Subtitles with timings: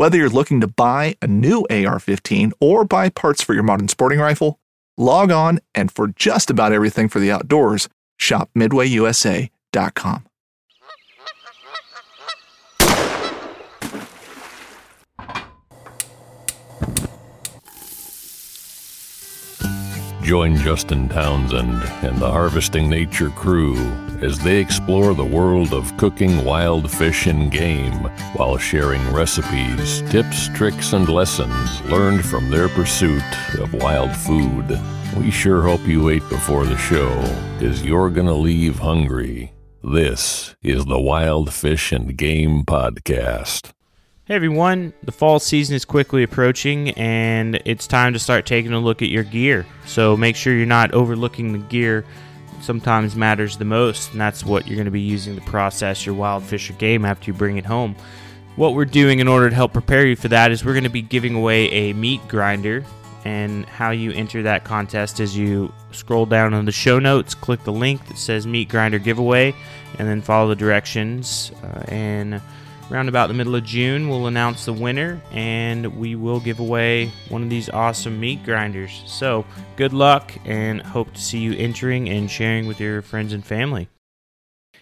[0.00, 3.88] Whether you're looking to buy a new AR 15 or buy parts for your modern
[3.88, 4.58] sporting rifle,
[4.96, 10.24] log on and for just about everything for the outdoors, shop MidwayUSA.com.
[20.30, 23.74] Join Justin Townsend and the Harvesting Nature crew
[24.22, 28.04] as they explore the world of cooking wild fish and game
[28.36, 33.24] while sharing recipes, tips, tricks, and lessons learned from their pursuit
[33.58, 34.80] of wild food.
[35.16, 37.10] We sure hope you ate before the show,
[37.58, 39.52] because you're to leave hungry.
[39.82, 43.72] This is the Wild Fish and Game Podcast.
[44.30, 48.78] Hey everyone, the fall season is quickly approaching and it's time to start taking a
[48.78, 49.66] look at your gear.
[49.86, 52.04] So make sure you're not overlooking the gear
[52.60, 56.14] sometimes matters the most, and that's what you're going to be using to process your
[56.14, 57.96] wild fish or game after you bring it home.
[58.54, 60.90] What we're doing in order to help prepare you for that is we're going to
[60.90, 62.84] be giving away a meat grinder.
[63.24, 67.64] And how you enter that contest is you scroll down on the show notes, click
[67.64, 69.56] the link that says Meat Grinder Giveaway,
[69.98, 71.50] and then follow the directions.
[71.64, 72.40] Uh, and
[72.90, 77.12] around about the middle of June, we'll announce the winner and we will give away
[77.28, 79.02] one of these awesome meat grinders.
[79.06, 79.44] So,
[79.76, 83.88] good luck and hope to see you entering and sharing with your friends and family.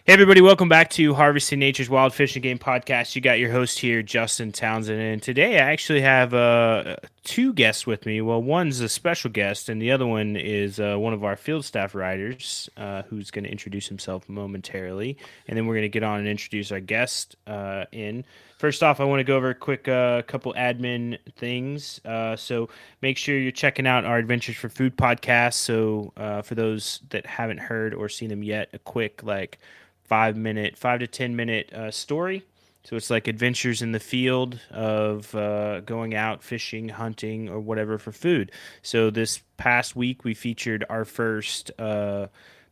[0.04, 3.14] Hey, everybody, welcome back to Harvesting Nature's Wild Fish and Game Podcast.
[3.14, 4.98] You got your host here, Justin Townsend.
[4.98, 6.96] And today I actually have uh,
[7.28, 8.22] two guests with me.
[8.22, 11.62] Well, one's a special guest, and the other one is uh, one of our field
[11.62, 15.18] staff riders uh, who's going to introduce himself momentarily.
[15.46, 18.24] And then we're going to get on and introduce our guest uh, in.
[18.56, 22.00] First off, I want to go over a quick uh, couple admin things.
[22.02, 22.70] Uh, so
[23.02, 25.52] make sure you're checking out our Adventures for Food podcast.
[25.52, 29.58] So uh, for those that haven't heard or seen them yet, a quick like
[30.04, 32.42] five minute, five to ten minute story.
[32.88, 37.98] So it's like adventures in the field of uh, going out fishing, hunting, or whatever
[37.98, 38.50] for food.
[38.80, 42.28] So this past week we featured our first uh,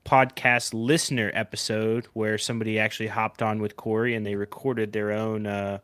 [0.07, 5.47] podcast listener episode where somebody actually hopped on with Corey and they recorded their own
[5.47, 5.81] uh,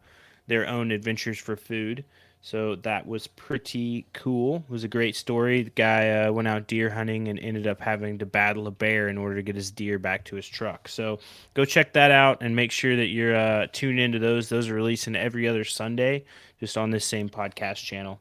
[0.47, 2.03] their own adventures for food.
[2.45, 4.57] So that was pretty cool.
[4.57, 5.63] It was a great story.
[5.63, 9.07] The guy uh, went out deer hunting and ended up having to battle a bear
[9.07, 10.89] in order to get his deer back to his truck.
[10.89, 11.21] So
[11.55, 14.49] go check that out and make sure that you're uh, tuned into those.
[14.49, 16.25] Those are releasing every other Sunday
[16.59, 18.21] just on this same podcast channel.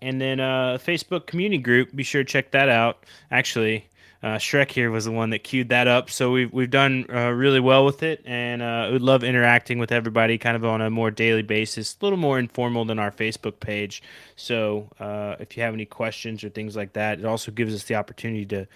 [0.00, 3.04] And then uh, Facebook community group, be sure to check that out.
[3.30, 3.86] Actually,
[4.22, 6.10] uh, Shrek here was the one that queued that up.
[6.10, 9.92] So we've, we've done uh, really well with it, and uh, would love interacting with
[9.92, 13.60] everybody kind of on a more daily basis, a little more informal than our Facebook
[13.60, 14.02] page.
[14.36, 17.84] So uh, if you have any questions or things like that, it also gives us
[17.84, 18.66] the opportunity to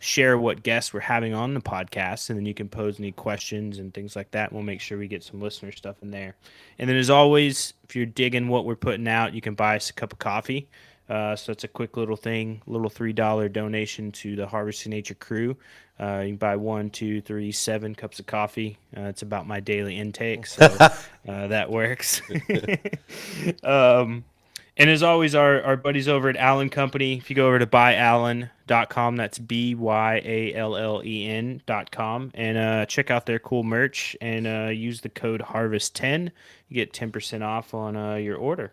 [0.00, 3.78] share what guests we're having on the podcast, and then you can pose any questions
[3.78, 4.52] and things like that.
[4.52, 6.36] We'll make sure we get some listener stuff in there.
[6.78, 9.90] And then, as always, if you're digging what we're putting out, you can buy us
[9.90, 10.68] a cup of coffee.
[11.10, 15.14] Uh, so it's a quick little thing, little three dollar donation to the Harvesting Nature
[15.14, 15.56] crew.
[15.98, 18.78] Uh, you can buy one, two, three, seven cups of coffee.
[18.96, 20.64] Uh, it's about my daily intake, so
[21.28, 22.22] uh, that works.
[23.64, 24.24] um,
[24.76, 27.18] and as always, our, our buddies over at Allen Company.
[27.18, 31.90] If you go over to buyallen.com, that's b y a l l e n dot
[31.90, 36.30] com, and uh, check out their cool merch and uh, use the code Harvest10.
[36.68, 38.72] You get 10% off on your order.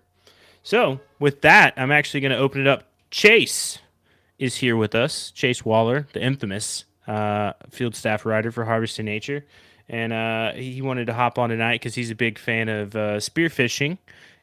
[0.67, 2.83] So, with that, I'm actually going to open it up.
[3.09, 3.79] Chase,
[4.37, 5.31] is here with us.
[5.31, 9.45] Chase Waller, the infamous uh, field staff rider for Harvesting Nature,
[9.87, 13.15] and uh, he wanted to hop on tonight because he's a big fan of uh,
[13.15, 13.97] spearfishing,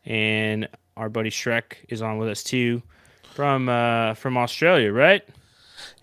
[0.06, 0.66] and
[0.96, 2.80] our buddy Shrek is on with us too
[3.34, 5.28] from uh, from Australia, right?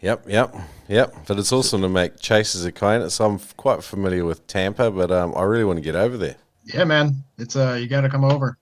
[0.01, 0.55] Yep, yep,
[0.87, 1.15] yep.
[1.27, 3.19] But it's awesome to make Chase's acquaintance.
[3.19, 6.35] I'm quite familiar with Tampa, but um, I really want to get over there.
[6.65, 7.23] Yeah, man.
[7.39, 8.59] It's uh, you got to come over.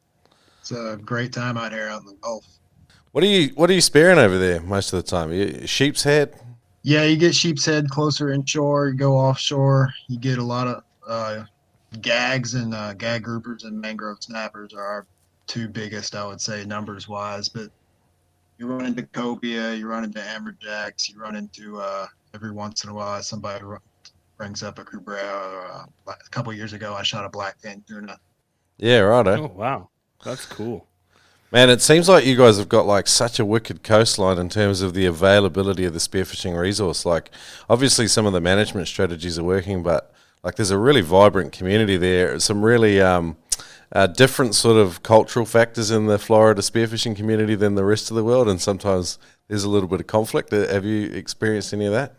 [0.69, 2.45] It's a great time out here out in the Gulf.
[3.11, 5.33] What are you What are you spearing over there most of the time?
[5.33, 6.39] You, sheep's head.
[6.83, 8.89] Yeah, you get sheep's head closer inshore.
[8.89, 9.91] You go offshore.
[10.07, 11.45] You get a lot of uh,
[12.01, 15.07] gags and uh, gag groupers and mangrove snappers are our
[15.47, 17.49] two biggest, I would say, numbers wise.
[17.49, 17.71] But
[18.59, 22.05] you run into cobia, you run into amberjacks, you run into uh,
[22.35, 23.79] every once in a while somebody ru-
[24.37, 25.87] brings up a cubera.
[26.07, 28.19] Uh, a couple years ago, I shot a blackfin tuna.
[28.77, 29.27] Yeah, right.
[29.27, 29.89] Oh wow,
[30.23, 30.85] that's cool.
[31.51, 34.81] Man, it seems like you guys have got like such a wicked coastline in terms
[34.83, 37.07] of the availability of the spearfishing resource.
[37.07, 37.31] Like,
[37.67, 40.13] obviously, some of the management strategies are working, but
[40.43, 42.39] like, there's a really vibrant community there.
[42.39, 43.35] Some really um,
[43.91, 48.15] uh, different sort of cultural factors in the Florida spearfishing community than the rest of
[48.15, 49.17] the world, and sometimes
[49.47, 50.53] there's a little bit of conflict.
[50.53, 52.18] Uh, Have you experienced any of that?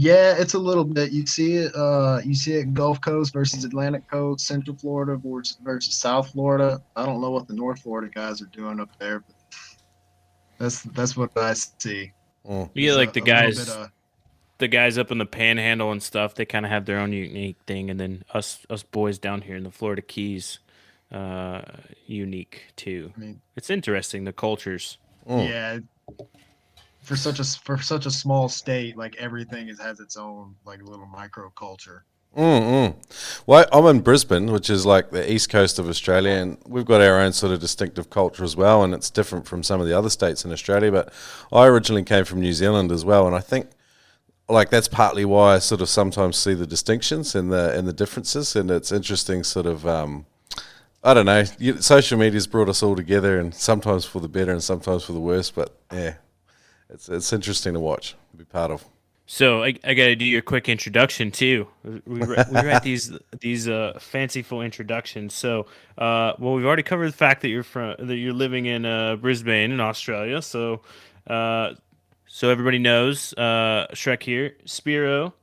[0.00, 1.10] Yeah, it's a little bit.
[1.10, 1.74] You see it.
[1.74, 6.80] Uh, you see it Gulf Coast versus Atlantic Coast, Central Florida versus, versus South Florida.
[6.94, 9.34] I don't know what the North Florida guys are doing up there, but
[10.58, 12.12] that's that's what I see.
[12.48, 12.70] Mm.
[12.74, 13.88] You get like the A- a guys, bit, uh,
[14.58, 16.36] the guys up in the Panhandle and stuff.
[16.36, 19.56] They kind of have their own unique thing, and then us us boys down here
[19.56, 20.60] in the Florida Keys,
[21.10, 21.62] uh,
[22.06, 23.12] unique too.
[23.16, 24.96] I mean, It's interesting the cultures.
[25.28, 25.48] Mm.
[25.48, 25.78] yeah.
[27.08, 30.82] For such a for such a small state, like everything is, has its own like
[30.82, 32.04] little micro culture.
[32.36, 32.94] Mm-mm.
[33.46, 37.00] Well, I'm in Brisbane, which is like the east coast of Australia, and we've got
[37.00, 39.96] our own sort of distinctive culture as well, and it's different from some of the
[39.96, 40.92] other states in Australia.
[40.92, 41.10] But
[41.50, 43.70] I originally came from New Zealand as well, and I think
[44.46, 47.94] like that's partly why I sort of sometimes see the distinctions and the and the
[47.94, 49.86] differences, and it's interesting, sort of.
[49.86, 50.26] Um,
[51.02, 51.44] I don't know.
[51.80, 55.20] Social media's brought us all together, and sometimes for the better, and sometimes for the
[55.20, 55.50] worse.
[55.50, 56.16] But yeah,
[56.90, 58.84] it's it's interesting to watch, to be part of.
[59.30, 61.68] So I, I got to do your quick introduction too.
[61.84, 65.34] We, we write these these uh, fanciful introductions.
[65.34, 65.66] So,
[65.98, 69.16] uh, well, we've already covered the fact that you're from that you're living in uh,
[69.16, 70.40] Brisbane in Australia.
[70.40, 70.80] So,
[71.26, 71.74] uh,
[72.26, 75.34] so everybody knows uh, Shrek here, Spearo,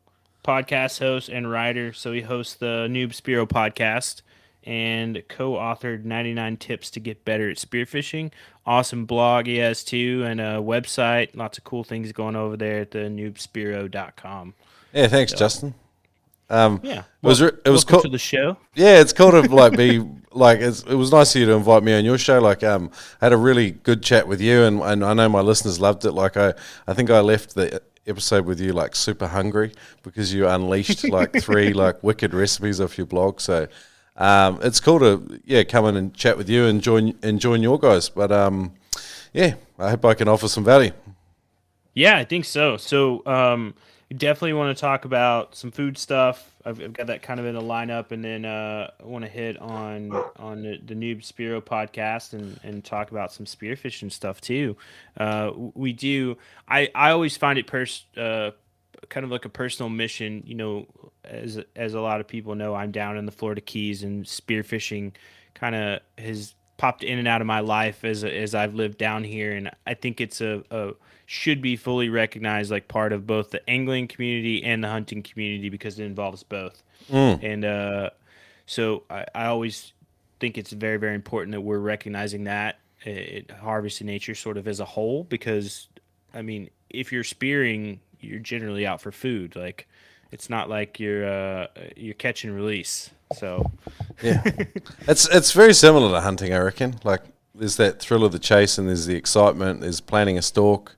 [0.44, 1.94] podcast host and writer.
[1.94, 4.24] So he hosts the Noob Spearo podcast
[4.66, 8.32] and co-authored 99 tips to get better at spearfishing.
[8.66, 11.36] Awesome blog he has too, and a website.
[11.36, 14.54] Lots of cool things going over there at the noobspearo.com.
[14.94, 15.74] Yeah, thanks, Justin.
[16.50, 18.02] Um, Yeah, it was re- it was cool.
[18.02, 18.58] to the show.
[18.76, 21.84] Yeah, it's cool to like be like it's, it was nice of you to invite
[21.84, 22.40] me on your show.
[22.40, 22.92] Like, um,
[23.22, 26.06] I had a really good chat with you, and, and I know my listeners loved
[26.06, 26.12] it.
[26.12, 26.54] Like, I
[26.88, 29.74] I think I left the episode with you like super hungry
[30.04, 33.40] because you unleashed like three like wicked recipes off your blog.
[33.42, 33.68] So,
[34.18, 37.62] um, it's cool to yeah come in and chat with you and join and join
[37.62, 38.10] your guys.
[38.10, 38.74] But um,
[39.34, 40.92] yeah, I hope I can offer some value.
[41.94, 42.76] Yeah, I think so.
[42.78, 43.74] So, um,
[44.16, 46.54] definitely want to talk about some food stuff.
[46.66, 49.32] I've, I've got that kind of in a lineup, and then uh, I want to
[49.32, 54.42] hit on on the, the Noob Spearo podcast and, and talk about some spearfishing stuff
[54.42, 54.76] too.
[55.18, 56.38] Uh, we do.
[56.68, 58.52] I, I always find it pers- uh,
[59.10, 60.44] kind of like a personal mission.
[60.46, 60.88] You know,
[61.24, 65.14] as as a lot of people know, I'm down in the Florida Keys, and spearfishing
[65.54, 69.24] kind of has popped in and out of my life as as I've lived down
[69.24, 70.94] here, and I think it's a, a
[71.26, 75.70] should be fully recognized like part of both the angling community and the hunting community
[75.70, 76.84] because it involves both.
[77.42, 78.10] And uh,
[78.66, 79.94] so I, I always
[80.40, 84.80] think it's very very important that we're recognizing that at Harvesting Nature sort of as
[84.80, 85.88] a whole because
[86.34, 89.88] I mean if you're spearing you're generally out for food like
[90.32, 93.72] it's not like you're uh, you're catch and release so
[94.22, 94.44] yeah,
[95.08, 96.96] It's it's very similar to hunting, I reckon.
[97.04, 99.82] Like there's that thrill of the chase, and there's the excitement.
[99.82, 100.96] There's planning a stalk.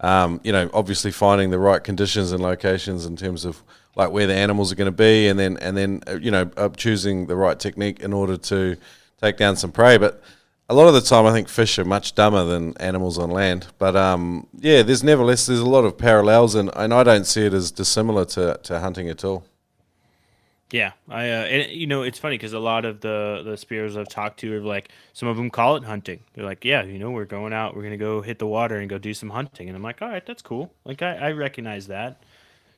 [0.00, 3.62] Um, you know, obviously finding the right conditions and locations in terms of
[3.94, 6.50] like where the animals are going to be, and then and then uh, you know
[6.56, 8.76] uh, choosing the right technique in order to
[9.20, 9.98] take down some prey.
[9.98, 10.22] But
[10.68, 13.68] a lot of the time, I think fish are much dumber than animals on land.
[13.78, 17.46] But um, yeah, there's nevertheless there's a lot of parallels, and, and I don't see
[17.46, 19.44] it as dissimilar to, to hunting at all.
[20.72, 23.96] Yeah, I uh, and you know it's funny because a lot of the the spears
[23.96, 26.18] I've talked to are like some of them call it hunting.
[26.34, 28.90] They're like, yeah, you know, we're going out, we're gonna go hit the water and
[28.90, 30.72] go do some hunting, and I'm like, all right, that's cool.
[30.84, 32.20] Like I, I recognize that.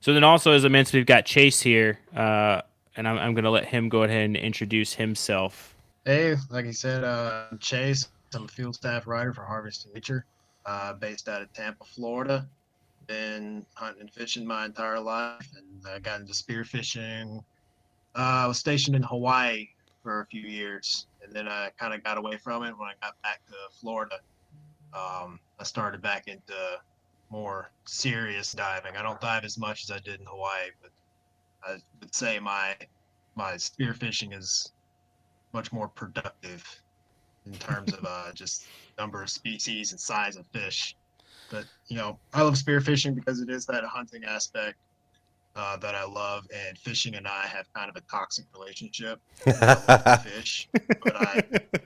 [0.00, 2.61] So then also as I mentioned, we've got Chase here, uh,
[2.95, 5.75] and I'm I'm gonna let him go ahead and introduce himself.
[6.09, 8.09] Hey, like I said, uh, Chase.
[8.35, 10.25] I'm a field staff writer for Harvest Nature,
[10.65, 12.49] uh, based out of Tampa, Florida.
[13.07, 17.45] been hunting and fishing my entire life, and I got into spearfishing.
[18.17, 19.69] Uh, I was stationed in Hawaii
[20.03, 22.95] for a few years, and then I kind of got away from it when I
[23.03, 24.19] got back to Florida.
[24.95, 26.81] Um, I started back into
[27.29, 28.97] more serious diving.
[28.97, 30.91] I don't dive as much as I did in Hawaii, but
[31.62, 32.77] I would say my
[33.37, 34.73] my spearfishing is
[35.52, 36.64] much more productive
[37.47, 38.67] in terms of uh, just
[38.99, 40.97] number of species and size of fish.
[41.50, 44.76] But you know, I love spearfishing because it is that hunting aspect
[45.57, 49.19] uh, that I love, and fishing and I have kind of a toxic relationship.
[50.23, 50.69] Fish,
[51.02, 51.43] but I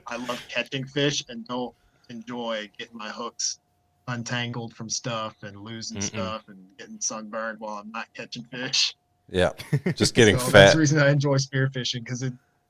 [0.07, 1.73] I love catching fish and don't
[2.09, 3.59] enjoy getting my hooks
[4.07, 6.03] untangled from stuff and losing Mm-mm.
[6.03, 8.95] stuff and getting sunburned while I'm not catching fish.
[9.29, 9.51] Yeah,
[9.95, 10.73] just getting so That's fat.
[10.73, 12.23] the reason I enjoy spearfishing because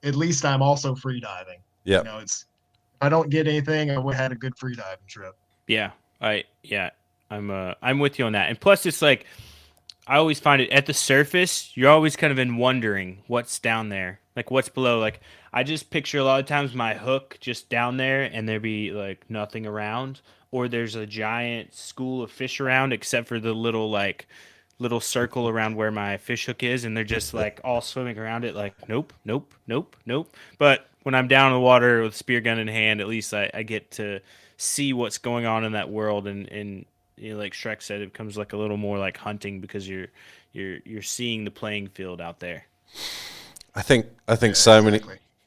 [0.04, 1.60] at least I'm also free diving.
[1.84, 2.46] Yeah, You know, it's
[2.96, 5.36] if I don't get anything, I would have had a good free diving trip.
[5.68, 5.92] Yeah,
[6.22, 6.92] I yeah,
[7.30, 8.50] I'm uh I'm with you on that.
[8.50, 9.26] And plus, it's like
[10.08, 11.76] I always find it at the surface.
[11.76, 15.00] You're always kind of in wondering what's down there, like what's below.
[15.00, 15.22] Like
[15.54, 18.92] I just picture a lot of times my hook just down there, and there be
[18.92, 23.90] like nothing around, or there's a giant school of fish around, except for the little
[23.90, 24.28] like
[24.84, 28.46] little circle around where my fish hook is, and they're just like all swimming around
[28.46, 28.56] it.
[28.56, 30.36] Like nope, nope, nope, nope.
[30.60, 33.50] But when I'm down in the water with spear gun in hand, at least I,
[33.54, 34.20] I get to
[34.58, 36.86] see what's going on in that world and and
[37.18, 40.08] you know, like Shrek said, it becomes like a little more like hunting because you're
[40.52, 42.66] you're you're seeing the playing field out there.
[43.76, 45.02] I think I think so many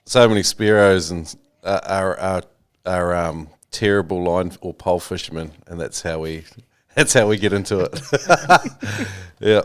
[0.04, 2.42] so many spearos and uh, are are
[2.84, 6.44] are um, terrible line or pole fishermen, and that's how we
[6.96, 8.00] that's how we get into it.
[9.38, 9.62] yeah,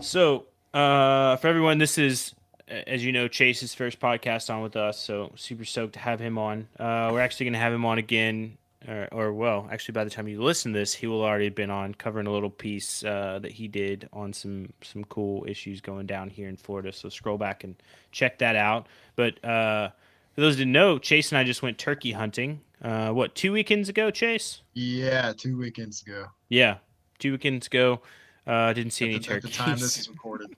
[0.00, 2.34] So uh, for everyone, this is
[2.68, 6.38] as you know Chase's first podcast on with us, so super stoked to have him
[6.38, 6.68] on.
[6.78, 8.56] Uh, we're actually going to have him on again.
[8.86, 11.54] Or, or well, actually, by the time you listen to this, he will already have
[11.54, 15.80] been on covering a little piece uh, that he did on some some cool issues
[15.80, 16.92] going down here in Florida.
[16.92, 17.74] So scroll back and
[18.12, 18.86] check that out.
[19.16, 19.88] But uh,
[20.34, 22.60] for those who didn't know, Chase and I just went turkey hunting.
[22.84, 24.60] Uh, what two weekends ago, Chase?
[24.74, 26.26] Yeah, two weekends ago.
[26.50, 26.76] Yeah,
[27.18, 28.02] two weekends ago.
[28.46, 29.56] Uh, didn't see any At the, at the turkeys.
[29.56, 30.54] time this is recorded.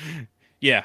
[0.60, 0.84] yeah,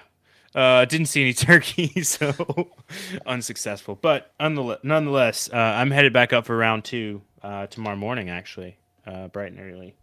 [0.55, 2.69] uh, didn't see any turkeys, so
[3.25, 3.99] unsuccessful.
[4.01, 8.77] But nonetheless, nonetheless uh, I'm headed back up for round two uh, tomorrow morning, actually,
[9.05, 9.93] uh, bright and early.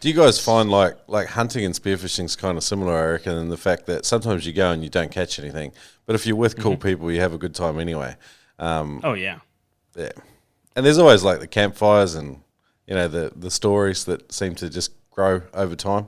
[0.00, 2.94] Do you guys find like like hunting and spearfishing is kind of similar?
[2.96, 5.72] I reckon, in the fact that sometimes you go and you don't catch anything,
[6.04, 8.16] but if you're with cool people, you have a good time anyway.
[8.58, 9.38] Um, Oh yeah,
[9.98, 10.12] yeah,
[10.76, 12.40] and there's always like the campfires and
[12.86, 16.06] you know the the stories that seem to just grow over time.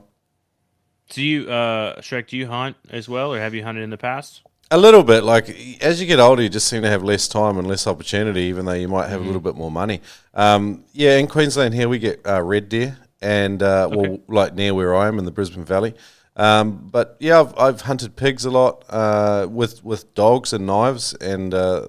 [1.09, 2.27] do you, uh, Shrek?
[2.27, 4.41] Do you hunt as well, or have you hunted in the past?
[4.73, 5.49] A little bit, like
[5.81, 8.63] as you get older, you just seem to have less time and less opportunity, even
[8.65, 9.99] though you might have a little bit more money.
[10.33, 14.73] Um, yeah, in Queensland here we get uh, red deer, and uh, well, like near
[14.73, 15.93] where I am in the Brisbane Valley.
[16.37, 21.13] Um, but yeah, I've, I've hunted pigs a lot uh, with with dogs and knives,
[21.15, 21.87] and uh,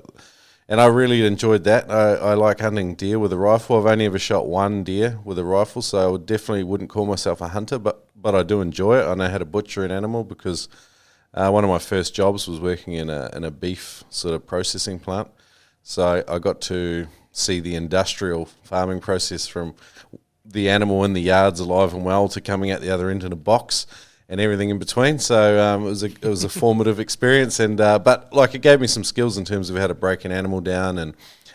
[0.73, 1.91] and I really enjoyed that.
[1.91, 3.77] I, I like hunting deer with a rifle.
[3.77, 7.43] I've only ever shot one deer with a rifle, so I definitely wouldn't call myself
[7.43, 9.05] a hunter, but but I do enjoy it.
[9.05, 10.71] I know how to butcher an animal because
[11.35, 14.47] uh, one of my first jobs was working in a in a beef sort of
[14.47, 15.29] processing plant,
[15.83, 19.75] so I got to see the industrial farming process from
[20.43, 23.33] the animal in the yards alive and well to coming out the other end in
[23.33, 23.87] a box
[24.33, 25.19] and everything in between.
[25.19, 28.63] So um, it was a it was a formative experience, and uh, but like it
[28.63, 31.15] gave me some skills in terms of how to break an animal down and.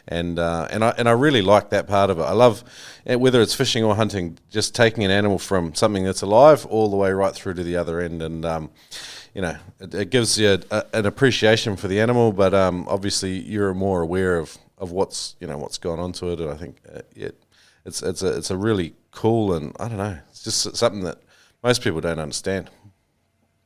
[0.10, 2.22] And uh, and I and I really like that part of it.
[2.22, 2.64] I love
[3.06, 6.90] eh, whether it's fishing or hunting, just taking an animal from something that's alive all
[6.90, 8.22] the way right through to the other end.
[8.22, 8.70] And um,
[9.36, 12.88] you know, it, it gives you a, a, an appreciation for the animal, but um,
[12.88, 16.40] obviously you're more aware of, of what's you know what's gone on to it.
[16.40, 17.44] And I think uh, it,
[17.84, 21.18] it's it's a it's a really cool and I don't know, it's just something that
[21.64, 22.70] most people don't understand.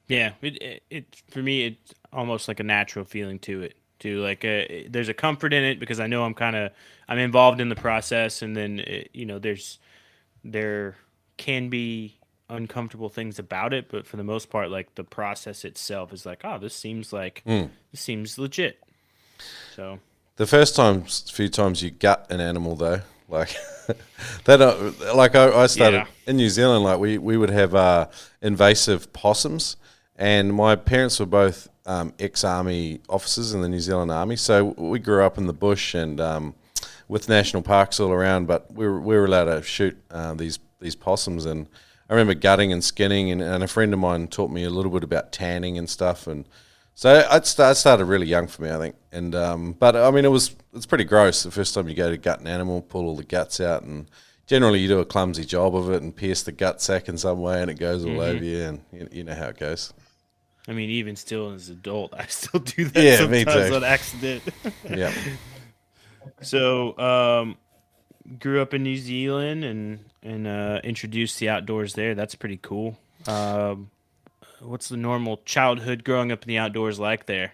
[0.07, 3.75] Yeah, it, it, it for me it's almost like a natural feeling to it.
[3.99, 6.71] To like, uh, there's a comfort in it because I know I'm kind of
[7.07, 9.77] I'm involved in the process, and then it, you know there's
[10.43, 10.95] there
[11.37, 12.17] can be
[12.49, 16.41] uncomfortable things about it, but for the most part, like the process itself is like,
[16.43, 17.43] oh, this seems like
[17.91, 18.79] this seems legit.
[19.75, 19.99] So
[20.37, 23.01] The first times, few times you gut an animal though,
[23.31, 23.55] like
[24.45, 24.99] they don't.
[25.15, 26.05] Like I, I started Yeah.
[26.27, 28.07] in New Zealand, like we we would have uh,
[28.41, 29.77] invasive possums,
[30.15, 34.99] and my parents were both um, ex-army officers in the New Zealand Army, so we
[34.99, 36.53] grew up in the bush and um,
[37.07, 38.47] with national parks all around.
[38.47, 41.67] But we were, we were allowed to shoot uh, these these possums, and
[42.09, 44.91] I remember gutting and skinning, and, and a friend of mine taught me a little
[44.91, 46.45] bit about tanning and stuff, and
[46.95, 48.95] so start, started really young for me, I think.
[49.11, 52.09] And um, but I mean, it was it's pretty gross the first time you go
[52.09, 54.09] to gut an animal, pull all the guts out, and
[54.47, 57.41] generally you do a clumsy job of it and pierce the gut sac in some
[57.41, 58.19] way, and it goes all Mm-hmm.
[58.19, 59.93] over you, and you, you know how it goes.
[60.67, 63.75] I mean, even still as an adult, I still do that Yeah, me sometimes too.
[63.75, 64.43] on accident.
[64.89, 65.11] Yeah.
[66.41, 67.57] so, um,
[68.39, 72.13] grew up in New Zealand and and uh, introduced the outdoors there.
[72.13, 72.97] That's pretty cool.
[73.27, 73.89] Um,
[74.63, 77.53] what's the normal childhood growing up in the outdoors like there?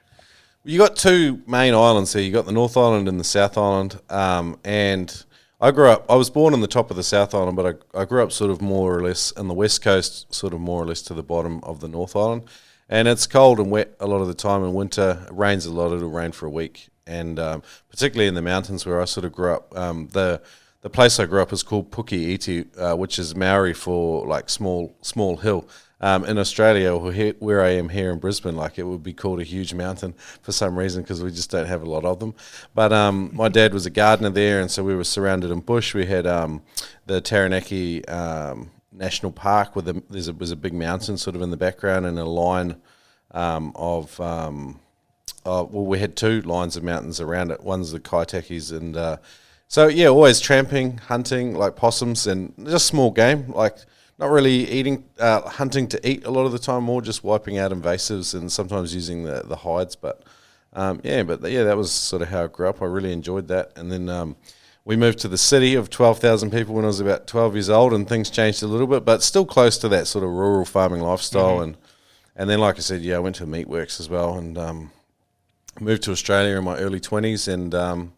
[0.64, 2.22] You got two main islands here.
[2.22, 4.00] You got the North Island and the South Island.
[4.10, 5.24] Um, and
[5.62, 6.06] I grew up.
[6.10, 8.32] I was born on the top of the South Island, but I, I grew up
[8.32, 11.14] sort of more or less in the west coast, sort of more or less to
[11.14, 12.44] the bottom of the North Island.
[12.90, 15.26] And it's cold and wet a lot of the time in winter.
[15.28, 15.94] It rains a lot.
[15.94, 19.32] It'll rain for a week, and um, particularly in the mountains where I sort of
[19.32, 19.78] grew up.
[19.78, 20.42] Um, the
[20.82, 24.96] the place I grew up is called Pukeiti, uh, which is Maori for like small
[25.02, 25.68] small hill.
[26.00, 29.44] Um, in Australia, where I am here in Brisbane, like it would be called a
[29.44, 30.14] huge mountain
[30.44, 32.36] for some reason because we just don't have a lot of them.
[32.76, 35.96] But um, my dad was a gardener there, and so we were surrounded in bush.
[35.96, 36.62] We had um,
[37.08, 41.42] the Taranaki um, National Park, where the, there's a, was a big mountain sort of
[41.42, 42.76] in the background, and a line
[43.32, 44.80] um, of um,
[45.48, 47.64] uh, well, we had two lines of mountains around it.
[47.64, 49.18] One's the Kaitakes, and uh,
[49.68, 53.78] so yeah, always tramping, hunting like possums, and just small game, like
[54.20, 57.58] not really eating, uh, hunting to eat a lot of the time, more just wiping
[57.58, 59.96] out invasives and sometimes using the the hides.
[59.96, 60.24] But
[60.74, 62.82] um, yeah, but yeah, that was sort of how I grew up.
[62.82, 64.10] I really enjoyed that, and then.
[64.10, 64.36] Um,
[64.86, 67.94] we moved to the city of 12,000 people when I was about 12 years old,
[67.94, 71.02] and things changed a little bit, but still close to that sort of rural farming
[71.02, 71.60] lifestyle.
[71.60, 71.76] And
[72.38, 74.92] and then, like I said, yeah, I went to Meatworks as well, and um,
[75.82, 78.14] moved to Australia in my early 20s, and um,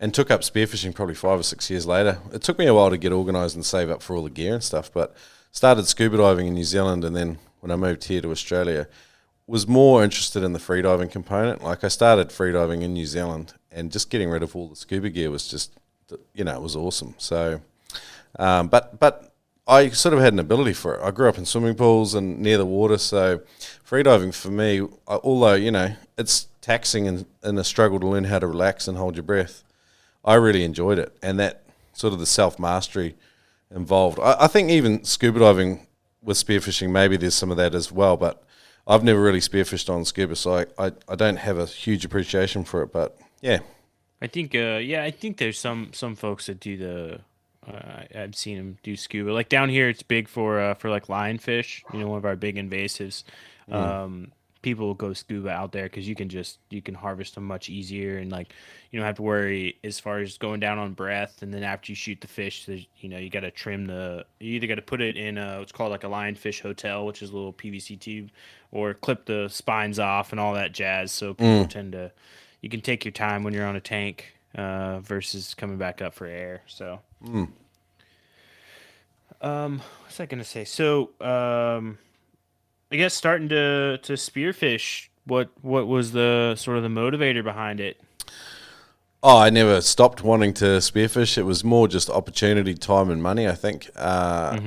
[0.00, 2.18] and took up spearfishing probably five or six years later.
[2.32, 4.54] It took me a while to get organised and save up for all the gear
[4.54, 5.14] and stuff, but
[5.52, 8.88] started scuba diving in New Zealand, and then when I moved here to Australia,
[9.46, 11.62] was more interested in the freediving component.
[11.62, 15.10] Like I started freediving in New Zealand, and just getting rid of all the scuba
[15.10, 15.72] gear was just,
[16.34, 17.14] you know, it was awesome.
[17.18, 17.60] So,
[18.38, 19.34] um, but but
[19.66, 21.02] I sort of had an ability for it.
[21.02, 23.42] I grew up in swimming pools and near the water, so
[23.88, 28.38] freediving for me, although you know it's taxing and, and a struggle to learn how
[28.38, 29.62] to relax and hold your breath,
[30.24, 33.16] I really enjoyed it, and that sort of the self mastery
[33.74, 34.18] involved.
[34.20, 35.86] I, I think even scuba diving
[36.22, 38.42] with spearfishing, maybe there's some of that as well, but
[38.86, 42.64] I've never really spearfished on scuba, so I, I, I don't have a huge appreciation
[42.64, 42.92] for it.
[42.92, 43.60] But yeah,
[44.20, 47.20] I think, uh, yeah, I think there's some some folks that do the.
[47.66, 49.32] Uh, I've seen them do scuba.
[49.32, 51.82] Like down here, it's big for uh, for like lionfish.
[51.92, 53.22] You know, one of our big invasives.
[53.70, 57.44] Um, people will go scuba out there because you can just you can harvest them
[57.44, 58.52] much easier and like
[58.90, 61.42] you don't have to worry as far as going down on breath.
[61.42, 64.24] And then after you shoot the fish, you know you got to trim the.
[64.40, 67.22] You either got to put it in a what's called like a lionfish hotel, which
[67.22, 68.30] is a little PVC tube,
[68.72, 71.12] or clip the spines off and all that jazz.
[71.12, 72.10] So people tend to
[72.60, 76.14] you can take your time when you're on a tank uh, versus coming back up
[76.14, 76.62] for air.
[76.66, 77.00] So,
[79.40, 80.64] um, what's I gonna say?
[80.64, 81.98] So, um,
[82.92, 85.08] I guess starting to to spearfish.
[85.26, 88.00] What what was the sort of the motivator behind it?
[89.22, 91.36] Oh, I never stopped wanting to spearfish.
[91.36, 93.46] It was more just opportunity, time, and money.
[93.48, 93.90] I think.
[93.96, 94.58] Uh,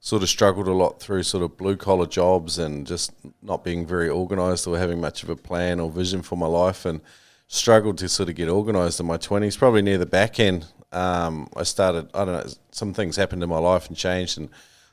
[0.00, 3.10] Sort of struggled a lot through sort of blue collar jobs and just
[3.42, 6.86] not being very organised or having much of a plan or vision for my life,
[6.86, 7.00] and
[7.48, 9.56] struggled to sort of get organised in my twenties.
[9.56, 12.08] Probably near the back end, um, I started.
[12.14, 12.52] I don't know.
[12.70, 14.50] Some things happened in my life and changed, and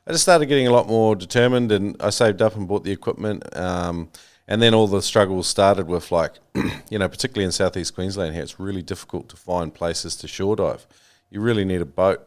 [0.08, 1.70] I just started getting a lot more determined.
[1.70, 3.56] And I saved up and bought the equipment.
[3.56, 4.08] Um,
[4.48, 6.34] and then all the struggles started with like,
[6.90, 10.56] you know, particularly in southeast Queensland here, it's really difficult to find places to shore
[10.56, 10.86] dive.
[11.30, 12.26] You really need a boat,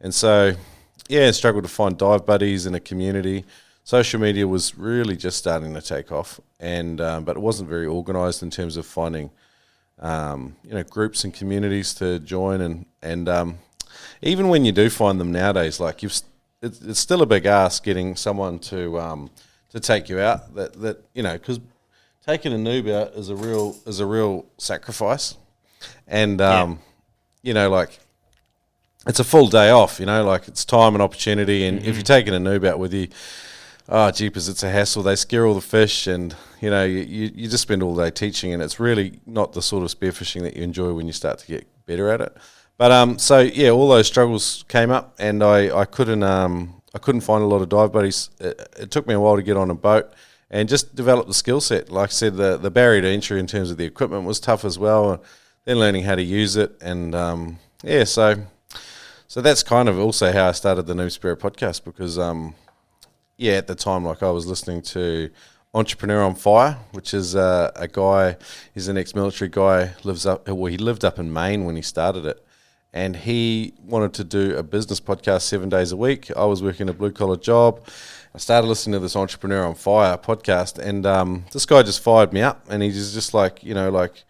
[0.00, 0.54] and so
[1.08, 3.44] yeah, struggled to find dive buddies in a community.
[3.84, 7.86] Social media was really just starting to take off, and um, but it wasn't very
[7.86, 9.30] organised in terms of finding,
[9.98, 13.58] um, you know, groups and communities to join, and and um,
[14.22, 16.20] even when you do find them nowadays, like you've,
[16.62, 19.30] it's, it's still a big ask getting someone to um,
[19.70, 20.54] to take you out.
[20.54, 21.60] That that you know, because
[22.26, 25.36] taking a noob out is a real is a real sacrifice,
[26.06, 26.80] and um,
[27.42, 27.98] you know, like
[29.06, 31.66] it's a full day off, you know, like it's time and opportunity.
[31.66, 33.08] And if you're taking a noob out with you,
[33.88, 35.02] oh, jeepers, it's a hassle.
[35.02, 38.10] They scare all the fish, and, you know, you, you, you just spend all day
[38.10, 41.38] teaching, and it's really not the sort of spearfishing that you enjoy when you start
[41.38, 42.36] to get better at it.
[42.76, 46.98] But um, so yeah, all those struggles came up, and I, I couldn't um, I
[46.98, 48.30] couldn't find a lot of dive buddies.
[48.40, 50.12] It, it took me a while to get on a boat
[50.50, 51.90] and just develop the skill set.
[51.90, 54.64] Like I said, the the barrier to entry in terms of the equipment was tough
[54.64, 55.12] as well.
[55.12, 55.20] And
[55.64, 58.46] then learning how to use it, and um, yeah, so
[59.30, 62.56] so that's kind of also how I started the Noob Spearo podcast because, um,
[63.36, 65.30] yeah, at the time, like I was listening to
[65.72, 68.36] Entrepreneur on Fire, which is uh, a guy,
[68.74, 72.26] he's an ex-military guy, lives up, well, he lived up in Maine when he started
[72.26, 72.44] it,
[72.92, 76.30] and he wanted to do a business podcast seven days a week.
[76.36, 77.86] I was working a blue collar job.
[78.34, 82.32] I started listening to this Entrepreneur on Fire podcast, and um, this guy just fired
[82.32, 84.24] me up, and he's just like, you know, like,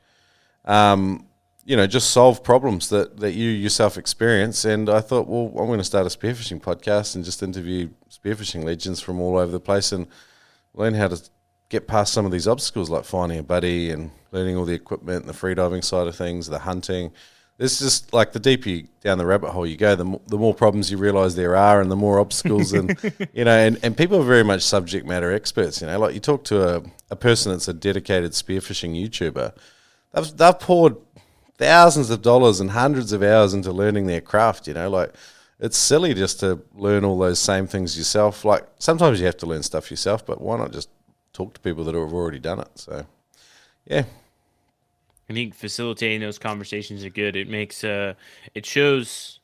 [0.64, 1.27] um,
[1.64, 4.64] you know, just solve problems that, that you yourself experience.
[4.64, 8.64] And I thought, well, I'm going to start a spearfishing podcast and just interview spearfishing
[8.64, 10.07] legends from all over the place and
[10.75, 11.23] learn how to
[11.68, 15.25] get past some of these obstacles, like finding a buddy and learning all the equipment
[15.25, 17.12] and the freediving side of things, the hunting
[17.61, 20.38] it's just like the deeper you, down the rabbit hole you go, the, more, the
[20.38, 22.96] more problems you realize there are, and the more obstacles, and
[23.35, 25.83] you know, and, and people are very much subject matter experts.
[25.83, 29.55] You know, like you talk to a, a person that's a dedicated spearfishing YouTuber,
[30.12, 30.96] they've they've poured
[31.59, 34.66] thousands of dollars and hundreds of hours into learning their craft.
[34.66, 35.12] You know, like
[35.59, 38.42] it's silly just to learn all those same things yourself.
[38.42, 40.88] Like sometimes you have to learn stuff yourself, but why not just
[41.35, 42.70] talk to people that have already done it?
[42.77, 43.07] So,
[43.85, 44.05] yeah,
[45.31, 47.37] I think facilitating those conversations are good.
[47.37, 48.14] It makes uh,
[48.57, 49.38] it shows,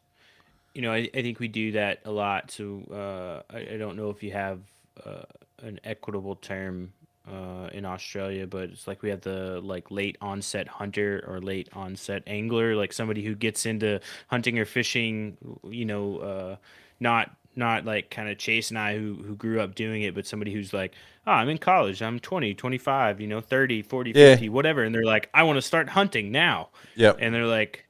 [0.75, 2.51] you know, I, I think we do that a lot.
[2.51, 4.59] So uh, I, I don't know if you have
[5.05, 5.23] uh,
[5.63, 6.93] an equitable term
[7.31, 11.69] uh, in Australia, but it's like we have the like late onset hunter or late
[11.73, 16.57] onset angler, like somebody who gets into hunting or fishing, you know, uh,
[16.99, 20.27] not not like kind of Chase and I who, who grew up doing it, but
[20.27, 20.93] somebody who's like,
[21.27, 24.33] oh, I'm in college, I'm 20, 25, you know, 30, 40, yeah.
[24.33, 24.83] 50, whatever.
[24.85, 26.69] And they're like, I want to start hunting now.
[26.95, 27.13] Yeah.
[27.19, 27.87] And they're like,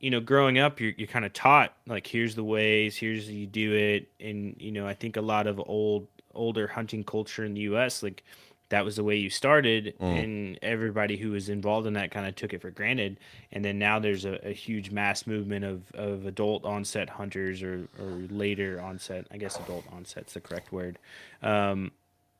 [0.00, 3.46] you know, growing up, you're, you're kind of taught like, here's the ways, here's you
[3.46, 4.08] do it.
[4.20, 8.02] And, you know, I think a lot of old, older hunting culture in the U.S.,
[8.02, 8.22] like
[8.68, 10.24] that was the way you started mm.
[10.24, 13.18] and everybody who was involved in that kind of took it for granted
[13.52, 17.88] and then now there's a, a, huge mass movement of, of adult onset hunters or,
[17.98, 20.98] or later onset i guess adult onset's the correct word
[21.42, 21.90] um,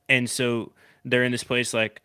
[0.09, 0.73] and so
[1.05, 2.03] they're in this place like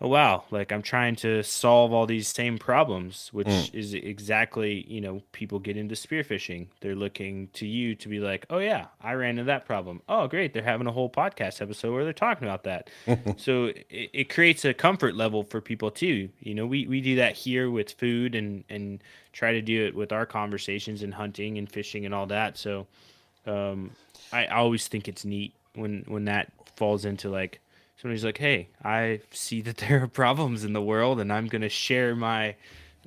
[0.00, 3.74] oh wow like i'm trying to solve all these same problems which mm.
[3.74, 8.46] is exactly you know people get into spearfishing they're looking to you to be like
[8.50, 10.02] oh yeah i ran into that problem.
[10.08, 12.90] Oh great they're having a whole podcast episode where they're talking about that.
[13.36, 16.28] So it, it, creates a comfort level for people too.
[16.40, 19.94] You know we, we do that here with food and and try to do it
[19.94, 22.58] with our conversations and hunting and fishing and all that.
[22.58, 22.86] So
[23.46, 23.92] um,
[24.32, 27.60] I, I always think it's neat when when that falls into like
[28.00, 31.62] somebody's like, "Hey, I see that there are problems in the world, and I'm going
[31.62, 32.56] to share my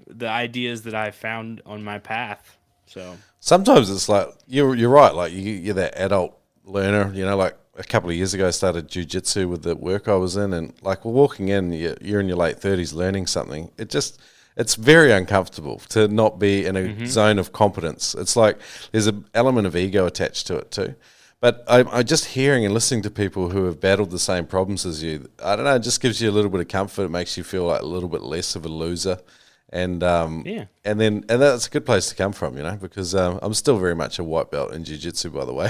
[0.08, 5.14] the ideas that I found on my path." So sometimes it's like you're you're right.
[5.14, 7.12] Like you, you're that adult learner.
[7.14, 10.16] You know, like a couple of years ago, I started jujitsu with the work I
[10.16, 13.72] was in, and like we're walking in, you're, you're in your late thirties, learning something.
[13.78, 14.22] It just
[14.56, 17.06] it's very uncomfortable to not be in a mm-hmm.
[17.06, 18.14] zone of competence.
[18.16, 18.60] It's like
[18.92, 20.96] there's an element of ego attached to it too.
[21.44, 24.86] But I, I just hearing and listening to people who have battled the same problems
[24.86, 27.04] as you, I don't know, it just gives you a little bit of comfort.
[27.04, 29.20] It makes you feel like a little bit less of a loser.
[29.68, 32.78] And um, yeah, and then and that's a good place to come from, you know,
[32.78, 35.70] because um, I'm still very much a white belt in jiu-jitsu, by the way.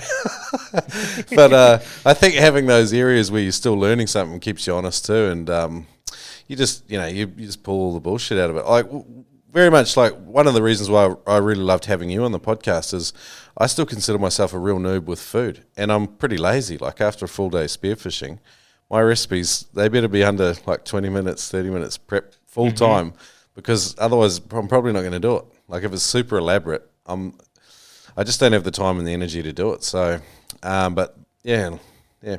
[1.35, 5.07] but uh, I think having those areas where you're still learning something keeps you honest
[5.07, 5.87] too, and um,
[6.47, 8.65] you just you know you, you just pull all the bullshit out of it.
[8.67, 8.85] Like
[9.53, 12.39] very much like one of the reasons why I really loved having you on the
[12.39, 13.13] podcast is
[13.55, 16.77] I still consider myself a real noob with food, and I'm pretty lazy.
[16.77, 18.39] Like after a full day spearfishing,
[18.89, 22.75] my recipes they better be under like 20 minutes, 30 minutes prep full mm-hmm.
[22.75, 23.13] time,
[23.53, 25.45] because otherwise I'm probably not going to do it.
[25.67, 27.37] Like if it's super elaborate, I'm
[28.17, 29.83] I just don't have the time and the energy to do it.
[29.83, 30.19] So,
[30.63, 31.77] um, but yeah,
[32.23, 32.37] yeah.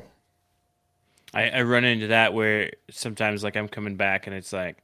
[1.32, 4.78] I, I run into that where sometimes like I'm coming back and it's like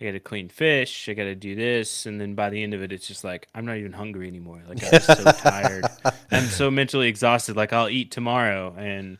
[0.00, 1.08] I got to clean fish.
[1.08, 3.48] I got to do this, and then by the end of it, it's just like
[3.54, 4.60] I'm not even hungry anymore.
[4.68, 5.84] Like I'm so tired.
[6.30, 7.56] I'm so mentally exhausted.
[7.56, 9.18] Like I'll eat tomorrow, and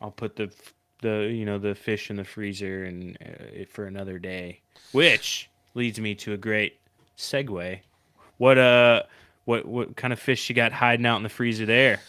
[0.00, 0.50] I'll put the
[1.02, 4.60] the you know the fish in the freezer and uh, for another day.
[4.92, 6.80] Which leads me to a great
[7.18, 7.80] segue.
[8.38, 9.02] What uh,
[9.44, 12.00] what what kind of fish you got hiding out in the freezer there?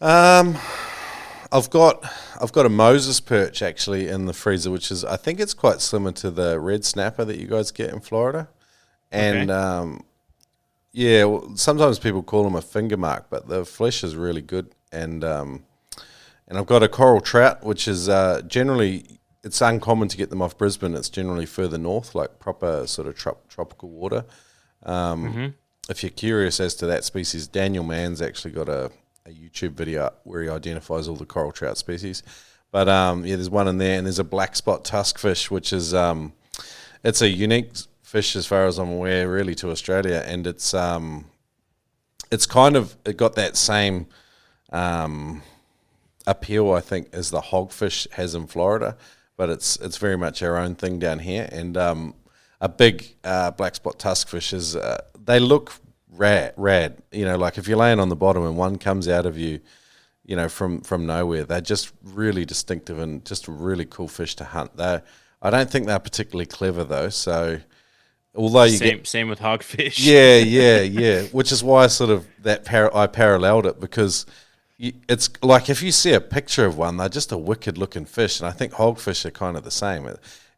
[0.00, 0.56] Um,
[1.52, 2.04] I've got
[2.40, 5.80] I've got a Moses perch actually in the freezer, which is I think it's quite
[5.80, 8.48] similar to the red snapper that you guys get in Florida,
[9.10, 9.60] and okay.
[9.60, 10.04] um,
[10.92, 14.74] yeah, well, sometimes people call them a finger mark, but the flesh is really good,
[14.92, 15.64] and um,
[16.46, 20.42] and I've got a coral trout, which is uh, generally it's uncommon to get them
[20.42, 20.94] off Brisbane.
[20.94, 24.24] It's generally further north, like proper sort of trop- tropical water.
[24.82, 25.46] Um, mm-hmm.
[25.88, 28.92] If you're curious as to that species, Daniel Mann's actually got a
[29.26, 32.22] a YouTube video where he identifies all the coral trout species.
[32.70, 35.92] But um, yeah, there's one in there, and there's a black spot tuskfish, which is
[35.92, 36.32] um,
[37.02, 41.26] it's a unique fish as far as I'm aware, really to Australia, and it's um,
[42.30, 44.06] it's kind of it got that same
[44.72, 45.42] um,
[46.26, 48.96] appeal, I think, as the hogfish has in Florida,
[49.36, 51.48] but it's it's very much our own thing down here.
[51.50, 52.14] And um,
[52.60, 55.72] a big uh, black spot tuskfish is uh, they look
[56.20, 57.02] rad, rad.
[57.10, 59.60] You know, like if you're laying on the bottom and one comes out of you,
[60.24, 64.36] you know, from from nowhere, they're just really distinctive and just a really cool fish
[64.36, 64.76] to hunt.
[64.76, 65.00] They,
[65.42, 67.08] I don't think they're particularly clever though.
[67.08, 67.60] So,
[68.34, 69.96] although you same get same with hogfish.
[70.04, 71.22] yeah, yeah, yeah.
[71.28, 74.26] Which is why I sort of that par- I paralleled it because
[74.76, 78.04] you, it's like if you see a picture of one, they're just a wicked looking
[78.04, 80.08] fish, and I think hogfish are kind of the same.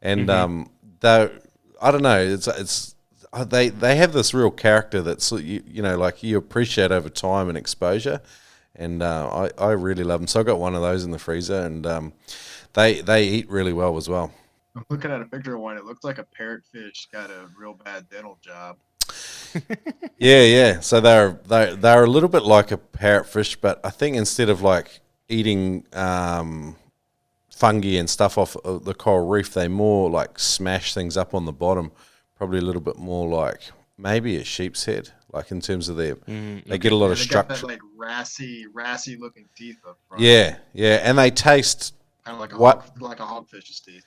[0.02, 1.30] And um, they,
[1.80, 2.91] I don't know, it's it's
[3.46, 7.48] they they have this real character that's you, you know like you appreciate over time
[7.48, 8.20] and exposure.
[8.74, 10.26] And uh, I, I really love them.
[10.26, 12.12] So I got one of those in the freezer, and um,
[12.72, 14.32] they they eat really well as well.
[14.74, 15.76] I'm looking at a picture of one.
[15.76, 18.76] It looks like a parrotfish got a real bad dental job.
[20.18, 20.80] Yeah, yeah.
[20.80, 24.62] So they're they they're a little bit like a parrotfish, but I think instead of
[24.62, 26.76] like eating um,
[27.50, 31.44] fungi and stuff off uh, the coral reef, they more like smash things up on
[31.44, 31.90] the bottom.
[32.42, 33.60] Probably a little bit more like
[33.96, 37.18] maybe a sheep's head, like in terms of their they get a lot Yeah, of
[37.20, 37.66] they got that structure.
[37.68, 40.20] like rassy, rassy looking teeth up front.
[40.24, 44.04] Yeah, yeah, and they taste kind of like a What- hog, like a hogfish's teeth.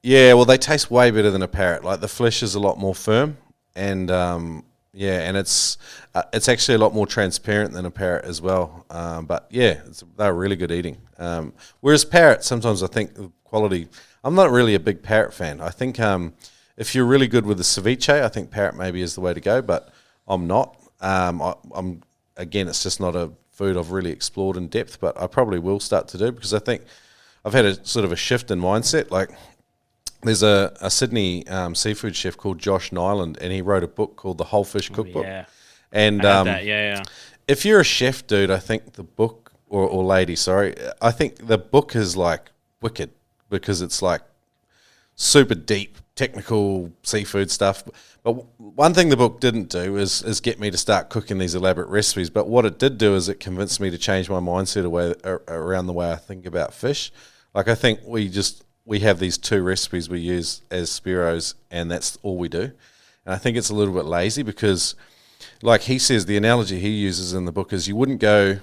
[0.00, 1.82] Yeah, well, they taste way better than a parrot.
[1.82, 3.36] Like the flesh is a lot more firm,
[3.74, 5.76] and um, yeah, and it's
[6.14, 8.86] uh, it's actually a lot more transparent than a parrot as well.
[8.90, 10.98] Um, but yeah, it's, they're really good eating.
[11.18, 13.88] Um, whereas parrot, sometimes I think the quality.
[14.22, 15.60] I'm not really a big parrot fan.
[15.60, 16.34] I think um,
[16.76, 19.40] if you're really good with the ceviche, I think parrot maybe is the way to
[19.40, 19.62] go.
[19.62, 19.92] But
[20.26, 20.76] I'm not.
[21.00, 22.02] Um, I, I'm
[22.36, 25.00] again, it's just not a food I've really explored in depth.
[25.00, 26.82] But I probably will start to do because I think
[27.44, 29.10] I've had a sort of a shift in mindset.
[29.10, 29.30] Like
[30.22, 34.16] there's a, a Sydney um, seafood chef called Josh Niland, and he wrote a book
[34.16, 35.24] called The Whole Fish Cookbook.
[35.24, 35.46] yeah.
[35.92, 36.64] And um, that.
[36.64, 37.02] Yeah, yeah.
[37.46, 41.46] if you're a chef, dude, I think the book or, or lady, sorry, I think
[41.46, 43.10] the book is like wicked
[43.50, 44.22] because it's like
[45.16, 47.82] super deep technical seafood stuff.
[48.22, 51.56] But one thing the book didn't do is is get me to start cooking these
[51.56, 52.30] elaborate recipes.
[52.30, 55.42] But what it did do is it convinced me to change my mindset away ar-
[55.48, 57.10] around the way I think about fish.
[57.54, 61.90] Like I think we just we have these two recipes we use as Spearos, and
[61.90, 62.70] that's all we do.
[63.24, 64.94] And I think it's a little bit lazy because
[65.60, 68.60] like he says, the analogy he uses in the book is you wouldn't go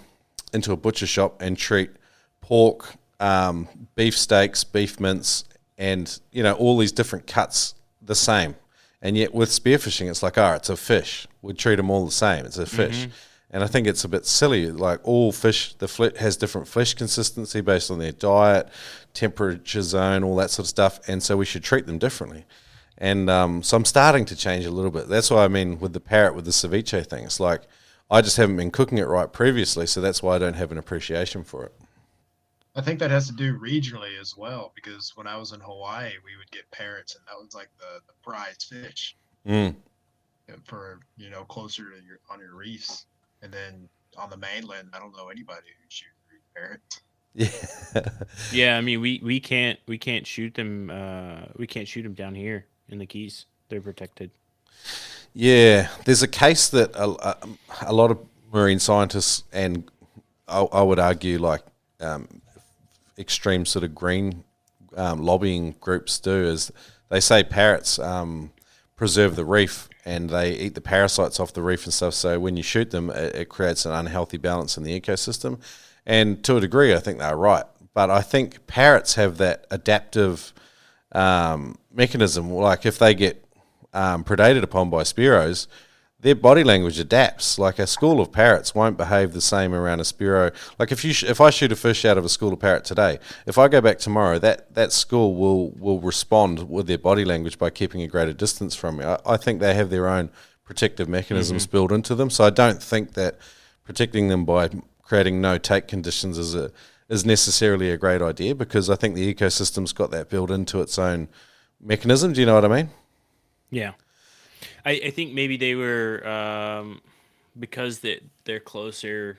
[0.54, 1.92] into a butcher shop and treat
[2.40, 5.44] pork, um, beef steaks, beef mince,
[5.80, 8.56] and you know all these different cuts the same.
[9.02, 11.26] And yet with spearfishing, it's like, oh, it's a fish.
[11.42, 12.46] We treat them all the same.
[12.46, 13.08] It's a fish.
[13.50, 14.70] And I think it's a bit silly.
[14.72, 18.68] Like all fish, the fle- has different flesh consistency based on their diet,
[19.14, 21.00] temperature zone, all that sort of stuff.
[21.08, 22.46] And so we should treat them differently.
[22.98, 25.08] And um, so I'm starting to change a little bit.
[25.08, 27.62] That's why I mean with the parrot, with the ceviche thing, it's like
[28.12, 30.78] I just haven't been cooking it right previously, so that's why I don't have an
[30.78, 31.74] appreciation for it.
[32.76, 36.12] I think that has to do regionally as well, because when I was in Hawaii,
[36.24, 39.16] we would get parrots, and that was like the, the prize fish
[39.48, 39.74] Mm.
[40.66, 43.06] for you know closer to your on your reefs.
[43.42, 46.12] And then on the mainland, I don't know anybody who shoots
[46.54, 47.02] parrots.
[47.34, 48.10] Yeah.
[48.52, 50.90] Yeah, I mean, we, we can't we can't shoot them.
[50.90, 53.46] Uh, we can't shoot them down here in the Keys.
[53.70, 54.30] They're protected.
[55.34, 57.38] Yeah, there's a case that a, a,
[57.88, 58.18] a lot of
[58.52, 59.90] marine scientists and
[60.48, 61.62] I, I would argue like
[62.02, 62.28] um,
[63.20, 64.44] extreme sort of green
[64.96, 66.72] um, lobbying groups do is
[67.10, 68.52] they say parrots um,
[68.96, 72.14] preserve the reef and they eat the parasites off the reef and stuff.
[72.14, 75.60] So when you shoot them, it, it creates an unhealthy balance in the ecosystem.
[76.06, 77.66] And to a degree, I think they're right.
[77.94, 80.54] But I think parrots have that adaptive
[81.12, 82.52] um, mechanism.
[82.52, 83.44] Like if they get
[83.94, 85.68] um, predated upon by spearos,
[86.22, 87.58] their body language adapts.
[87.58, 90.54] Like a school of parrots won't behave the same around a spearo.
[90.78, 92.84] Like if you sh- if I shoot a fish out of a school of parrot
[92.84, 97.26] today, if I go back tomorrow, that that school will will respond with their body
[97.26, 99.06] language by keeping a greater distance from me.
[99.06, 100.30] I, I think they have their own
[100.66, 101.72] protective mechanisms mm-hmm.
[101.72, 102.30] built into them.
[102.30, 103.38] So I don't think that
[103.84, 104.70] protecting them by
[105.02, 106.72] creating no take conditions is a
[107.08, 111.00] is necessarily a great idea because I think the ecosystem's got that built into its
[111.00, 111.28] own
[111.82, 112.34] mechanism.
[112.34, 112.90] Do you know what I mean?
[113.72, 113.94] Yeah,
[114.90, 117.02] I, I think maybe they were um,
[117.58, 119.38] because that they're closer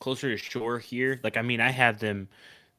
[0.00, 1.20] closer to shore here.
[1.22, 2.28] Like I mean, I have them.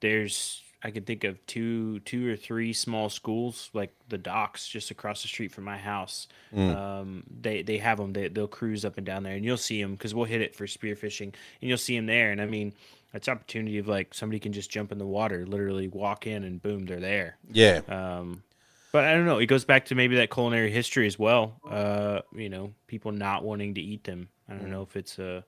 [0.02, 4.92] There's I can think of two two or three small schools like the docks just
[4.92, 6.28] across the street from my house.
[6.72, 8.12] Um, they they have them.
[8.12, 10.54] They they'll cruise up and down there, and you'll see them because we'll hit it
[10.54, 12.32] for spearfishing, and you'll see them there.
[12.32, 12.74] And I mean.
[13.12, 16.62] It's opportunity of like somebody can just jump in the water, literally walk in, and
[16.62, 17.38] boom, they're there.
[17.52, 17.82] Yeah.
[17.88, 18.44] Um,
[18.92, 19.38] but I don't know.
[19.38, 21.60] It goes back to maybe that culinary history as well.
[21.70, 24.30] Uh, you know, people not wanting to eat them.
[24.48, 25.44] I don't know if it's a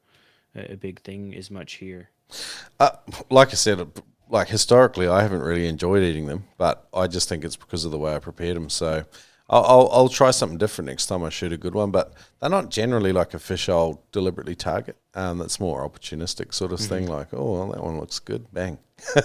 [0.55, 2.09] a big thing as much here.
[2.79, 2.91] Uh,
[3.29, 3.87] like I said,
[4.29, 7.91] like historically, I haven't really enjoyed eating them, but I just think it's because of
[7.91, 8.69] the way I prepared them.
[8.69, 9.05] So
[9.49, 11.91] I'll, I'll, I'll try something different next time I shoot a good one.
[11.91, 14.97] But they're not generally like a fish I'll deliberately target.
[15.13, 17.07] Um, that's more opportunistic sort of thing.
[17.07, 18.51] Like, oh, well, that one looks good.
[18.53, 18.79] Bang.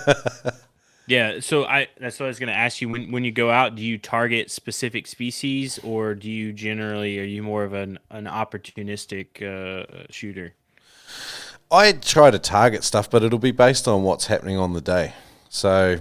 [1.07, 2.88] Yeah, so I that's what I was going to ask you.
[2.88, 7.25] When when you go out, do you target specific species, or do you generally are
[7.25, 10.55] you more of an an opportunistic uh, shooter?
[11.71, 15.14] I try to target stuff, but it'll be based on what's happening on the day.
[15.49, 15.99] So,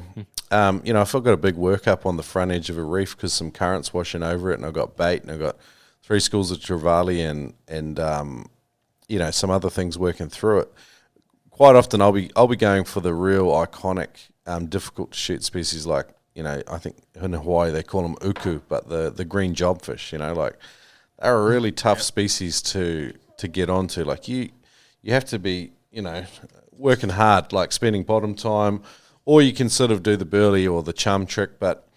[0.52, 2.84] um, you know, if I've got a big workup on the front edge of a
[2.84, 5.58] reef because some currents washing over it, and I've got bait, and I've got
[6.04, 8.50] three schools of trevally, and and um,
[9.08, 10.74] you know some other things working through it.
[11.50, 15.44] Quite often, I'll be I'll be going for the real iconic, um, difficult to shoot
[15.44, 19.26] species like you know I think in Hawaii they call them uku, but the the
[19.26, 20.12] green jobfish.
[20.12, 20.58] You know, like
[21.20, 24.04] they're a really tough species to to get onto.
[24.04, 24.50] Like you
[25.02, 26.26] you have to be you know
[26.72, 28.82] working hard, like spending bottom time,
[29.24, 31.88] or you can sort of do the burley or the chum trick, but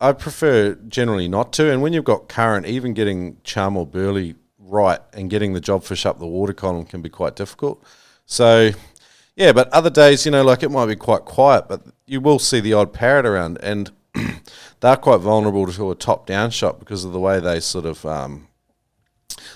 [0.00, 1.70] I prefer generally not to.
[1.70, 6.04] And when you've got current, even getting chum or burley right and getting the jobfish
[6.04, 7.82] up the water column can be quite difficult.
[8.26, 8.70] So,
[9.36, 12.38] yeah, but other days, you know, like it might be quite quiet, but you will
[12.38, 13.90] see the odd parrot around, and
[14.80, 18.04] they're quite vulnerable to a top down shot because of the way they sort of,
[18.06, 18.48] um,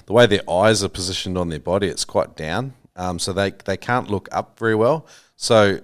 [0.07, 1.87] the way their eyes are positioned on their body.
[1.87, 5.07] It's quite down, um, so they they can't look up very well.
[5.37, 5.81] So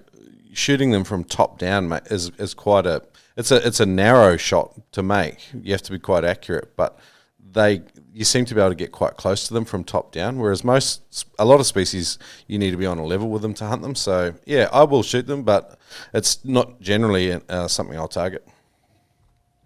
[0.51, 3.01] shooting them from top down is is quite a
[3.37, 5.39] it's a it's a narrow shot to make.
[5.53, 6.99] You have to be quite accurate, but
[7.39, 7.83] they
[8.15, 10.39] you seem to be able to get quite close to them from top down.
[10.39, 13.53] Whereas most a lot of species you need to be on a level with them
[13.55, 13.93] to hunt them.
[13.93, 15.77] So yeah, I will shoot them, but
[16.13, 18.47] it's not generally uh, something I'll target.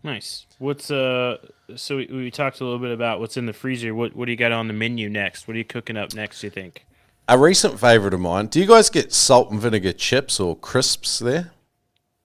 [0.02, 0.48] Nice.
[0.58, 1.38] What's uh?
[1.76, 3.94] So we, we talked a little bit about what's in the freezer.
[3.94, 5.48] What what do you got on the menu next?
[5.48, 6.42] What are you cooking up next?
[6.42, 6.88] You think?
[7.28, 8.48] A recent favourite of mine.
[8.48, 11.52] Do you guys get salt and vinegar chips or crisps there?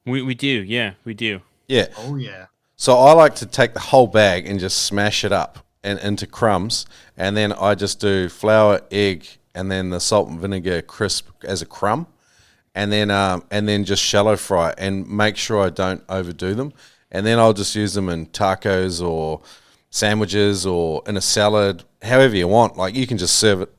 [0.07, 0.49] We we do.
[0.49, 1.43] Yeah, we do.
[1.69, 1.89] Yeah.
[1.99, 2.47] Oh yeah.
[2.77, 6.27] So I like to take the whole bag and just smash it up and into
[6.27, 11.29] crumbs, and then I just do flour, egg, and then the salt and vinegar crisp
[11.45, 12.09] as a crumb,
[12.75, 16.73] and then um, and then just shallow fry and make sure I don't overdo them,
[17.13, 19.43] and then I'll just use them in tacos or
[19.91, 22.77] sandwiches or in a salad, however you want.
[22.77, 23.73] Like you can just serve it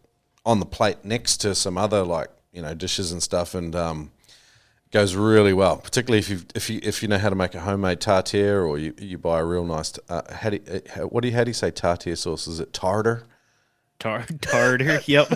[0.45, 4.11] on the plate next to some other like you know dishes and stuff, and um,
[4.95, 5.75] goes really well.
[5.75, 8.77] Particularly if you if you if you know how to make a homemade tartare or
[8.77, 9.99] you, you buy a real nice.
[10.07, 12.47] Uh, how do you, uh, what do you how do you say tartare sauce?
[12.47, 13.23] Is it tartar?
[13.99, 15.01] Tar- tartar.
[15.05, 15.27] yep.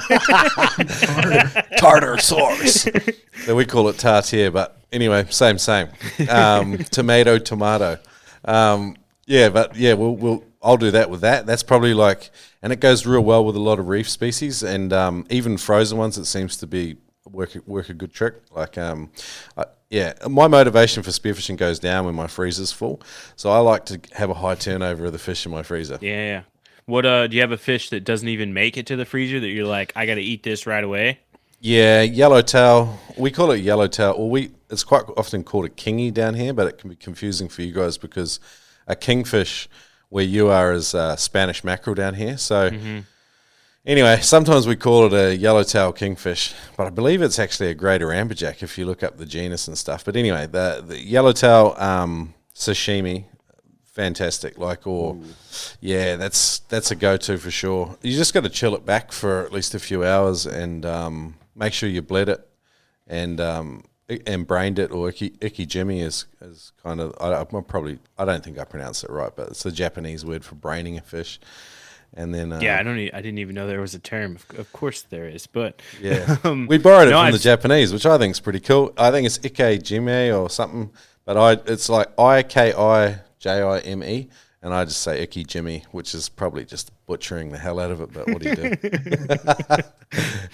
[1.77, 2.87] tartar sauce.
[3.43, 5.89] so we call it tartare, but anyway, same, same.
[6.29, 7.99] Um, tomato, tomato.
[8.45, 8.95] Um,
[9.25, 11.45] yeah, but yeah, we'll, we'll I'll do that with that.
[11.45, 12.29] That's probably like,
[12.61, 15.97] and it goes real well with a lot of reef species and um, even frozen
[15.97, 16.17] ones.
[16.17, 16.95] It seems to be
[17.31, 18.35] work work a good trick.
[18.51, 19.11] Like, um,
[19.57, 23.01] I, yeah, my motivation for spearfishing goes down when my freezer's full.
[23.35, 25.97] So I like to have a high turnover of the fish in my freezer.
[26.01, 26.41] Yeah, yeah.
[26.85, 27.27] What uh?
[27.27, 29.67] Do you have a fish that doesn't even make it to the freezer that you're
[29.67, 31.19] like, I got to eat this right away?
[31.59, 32.99] Yeah, yellowtail.
[33.17, 34.17] We call it yellowtail.
[34.17, 37.49] Well, we it's quite often called a kingy down here, but it can be confusing
[37.49, 38.39] for you guys because
[38.87, 39.67] a kingfish
[40.09, 42.37] where you are is uh, Spanish mackerel down here.
[42.37, 42.71] So
[43.89, 48.07] anyway, sometimes we call it a yellowtail kingfish, but I believe it's actually a greater
[48.07, 50.05] amberjack if you look up the genus and stuff.
[50.05, 53.25] But anyway, the the yellowtail um, sashimi,
[53.83, 54.57] fantastic.
[54.57, 55.17] Like or
[55.81, 57.97] yeah, that's that's a go to for sure.
[58.01, 61.35] You just got to chill it back for at least a few hours and um,
[61.55, 62.47] make sure you bled it
[63.07, 63.83] and um,
[64.25, 68.25] and brained it or iki, iki jimmy is, is kind of I, I'm probably I
[68.25, 71.39] don't think I pronounced it right, but it's the Japanese word for braining a fish.
[72.15, 72.97] And then uh, Yeah, I don't.
[72.97, 74.35] I didn't even know there was a term.
[74.35, 77.43] Of, of course there is, but yeah, um, we borrowed it no, from the I've-
[77.43, 78.91] Japanese, which I think is pretty cool.
[78.97, 80.89] I think it's Ike Jime or something,
[81.25, 84.27] but I it's like I K I J I M E,
[84.63, 88.01] and I just say Icky Jimmy, which is probably just butchering the hell out of
[88.01, 88.11] it.
[88.11, 88.75] But what do you do?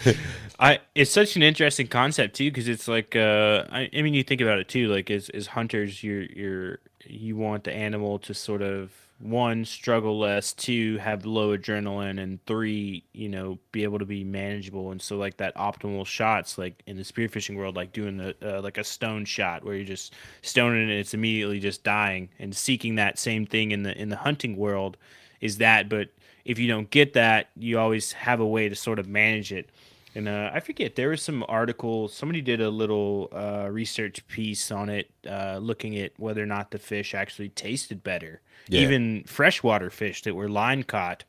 [0.60, 4.24] I it's such an interesting concept too because it's like uh I, I mean you
[4.24, 8.34] think about it too like as as hunters you're you're you want the animal to
[8.34, 13.99] sort of one struggle less two have low adrenaline and three you know be able
[13.99, 14.91] to be manageable.
[14.91, 18.61] And so like that optimal shots like in the spearfishing world like doing the uh,
[18.61, 22.30] like a stone shot where you're just stoning it and it's immediately just dying.
[22.39, 24.97] And seeking that same thing in the in the hunting world
[25.39, 25.88] is that.
[25.88, 26.09] But
[26.43, 29.70] if you don't get that you always have a way to sort of manage it
[30.16, 32.07] and uh, I forget there was some article.
[32.07, 36.72] Somebody did a little uh, research piece on it, uh, looking at whether or not
[36.72, 38.82] the fish actually tasted better, Yeah.
[38.82, 41.24] even freshwater fish that were line caught.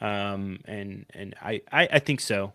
[0.00, 2.52] Um, and and I, I, I think so.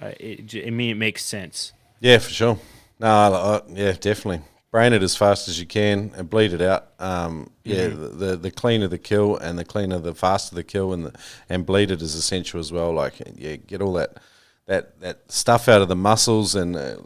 [0.00, 1.72] Uh, it, I mean, it makes sense.
[2.00, 2.58] yeah, for sure.
[3.00, 4.40] No, yeah, definitely.
[4.70, 6.88] brain it as fast as you can and bleed it out.
[7.00, 10.92] Um, yeah, the, the the cleaner the kill and the cleaner the faster the kill
[10.92, 11.12] and the,
[11.48, 12.92] and bleed it is essential as well.
[12.92, 14.18] Like yeah, get all that
[14.66, 16.76] that that stuff out of the muscles and.
[16.76, 16.96] Uh,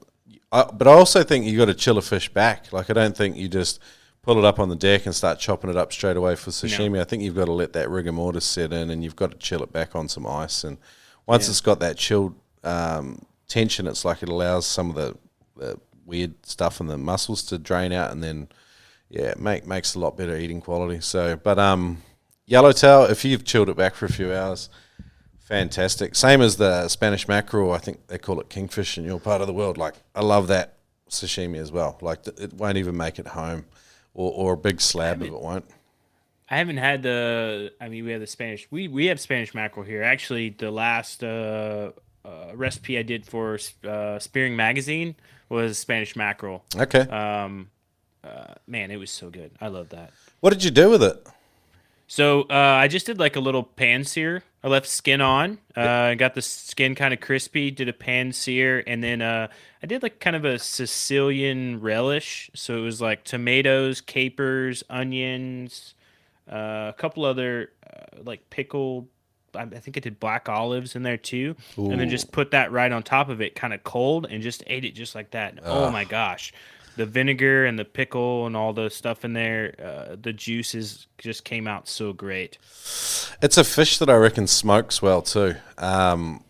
[0.51, 2.73] I, but I also think you got to chill a fish back.
[2.73, 3.81] Like I don't think you just
[4.23, 7.01] pull it up on the deck and start chopping it up straight away for sashimi.
[7.01, 9.37] I think you've got to let that rigor mortis set in and you've got to
[9.39, 10.65] chill it back on some ice.
[10.65, 10.79] And
[11.27, 12.35] once it's got that chilled
[12.65, 15.17] um, tension, it's like it allows some of the,
[15.57, 18.49] the weird stuff in the muscles to drain out, and then
[19.11, 21.01] yeah, it make makes a lot better eating quality.
[21.01, 22.03] So, but um,
[22.47, 24.69] yellowtail, if you've chilled it back for a few hours.
[25.49, 26.15] Fantastic.
[26.15, 27.73] Same as the Spanish mackerel.
[27.73, 29.79] I think they call it kingfish in your part of the world.
[29.79, 30.75] Like, I love that
[31.09, 31.97] sashimi as well.
[32.03, 33.65] Like, th- it won't even make it home,
[34.13, 35.65] or, or a big slab of it won't.
[36.51, 37.73] I haven't had the.
[37.81, 38.69] I mean, we have the Spanish.
[38.71, 40.03] We we have Spanish mackerel here.
[40.03, 41.93] Actually, the last uh,
[42.27, 45.17] uh, recipe I did for uh, Spearing Magazine
[45.49, 46.63] was Spanish mackerel.
[46.77, 47.01] Okay.
[47.01, 47.71] Um,
[48.23, 49.53] uh, man, it was so good.
[49.63, 50.13] I love that.
[50.41, 51.27] what did you do with it?
[52.09, 54.43] So uh, I just did like a little pan sear.
[54.65, 55.59] I left skin on.
[55.77, 57.71] Uh, got the skin kind of crispy.
[57.71, 59.49] Did a pan sear, and then uh,
[59.83, 62.51] I did like kind of a Sicilian relish.
[62.55, 65.95] So it was like tomatoes, capers, onions,
[66.51, 69.07] uh, a couple other uh, like pickled.
[69.55, 72.93] I think I did black olives in there too, and then just put that right
[72.93, 75.59] on top of it, kind of cold, and just ate it just like that.
[75.65, 76.53] Oh my gosh,
[76.99, 81.45] the vinegar and the pickle and all the stuff in there, uh, the juices just
[81.45, 82.59] came out so great.
[83.41, 85.55] It's a fish that I reckon smokes well too.
[85.79, 86.45] Um,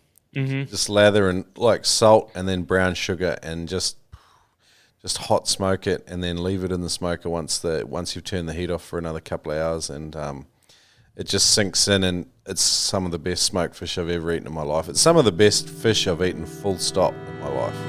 [0.65, 3.97] Just lather and like salt and then brown sugar and just
[5.01, 8.25] just hot smoke it and then leave it in the smoker once the once you've
[8.25, 10.45] turned the heat off for another couple of hours and um,
[11.15, 14.47] it just sinks in and it's some of the best smoked fish I've ever eaten
[14.47, 14.89] in my life.
[14.89, 17.88] It's some of the best fish I've eaten full stop in my life.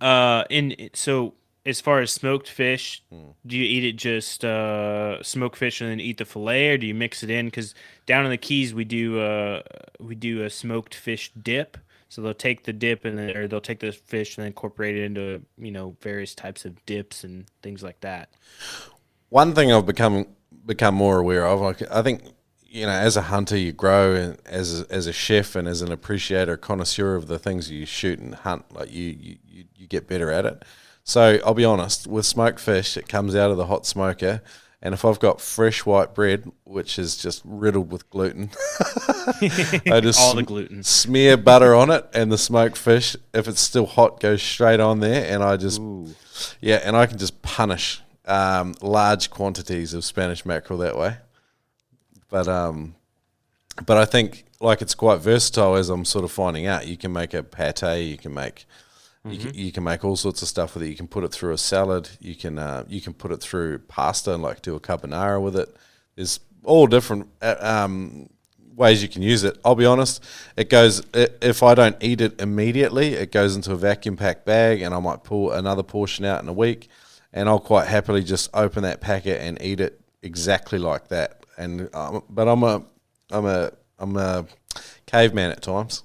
[0.00, 1.34] Uh, in so
[1.66, 3.02] as far as smoked fish,
[3.46, 6.86] do you eat it just uh, smoked fish and then eat the fillet, or do
[6.86, 7.46] you mix it in?
[7.46, 7.74] Because
[8.06, 9.62] down in the Keys we do uh,
[9.98, 11.76] we do a smoked fish dip.
[12.08, 14.96] So they'll take the dip and then, or they'll take the fish and then incorporate
[14.96, 18.30] it into you know various types of dips and things like that.
[19.28, 20.26] one thing I've become
[20.66, 22.22] become more aware of, I think
[22.70, 25.82] you know, as a hunter, you grow and as a, as a chef and as
[25.82, 28.64] an appreciator, connoisseur of the things you shoot and hunt.
[28.72, 30.64] Like you, you, you, get better at it.
[31.02, 34.40] So I'll be honest, with smoked fish, it comes out of the hot smoker.
[34.80, 38.50] And if I've got fresh white bread, which is just riddled with gluten,
[39.42, 40.84] I just All the gluten.
[40.84, 45.00] smear butter on it, and the smoked fish, if it's still hot, goes straight on
[45.00, 45.82] there, and I just
[46.60, 51.16] yeah, and I can just punish um, large quantities of Spanish mackerel that way.
[52.30, 52.94] But um,
[53.84, 56.86] but I think like it's quite versatile as I'm sort of finding out.
[56.86, 58.66] You can make a pate, you can make
[59.28, 60.88] you, can, you can make all sorts of stuff with it.
[60.88, 62.08] You can put it through a salad.
[62.20, 65.56] You can uh, you can put it through pasta and like do a carbonara with
[65.56, 65.76] it.
[66.16, 68.30] There's all different uh, um,
[68.74, 69.58] ways you can use it.
[69.64, 70.24] I'll be honest,
[70.56, 74.80] it goes if I don't eat it immediately, it goes into a vacuum packed bag,
[74.80, 76.88] and I might pull another portion out in a week,
[77.32, 81.39] and I'll quite happily just open that packet and eat it exactly like that.
[81.60, 82.82] And um, but I'm a
[83.30, 84.46] I'm a I'm a
[85.06, 86.02] caveman at times.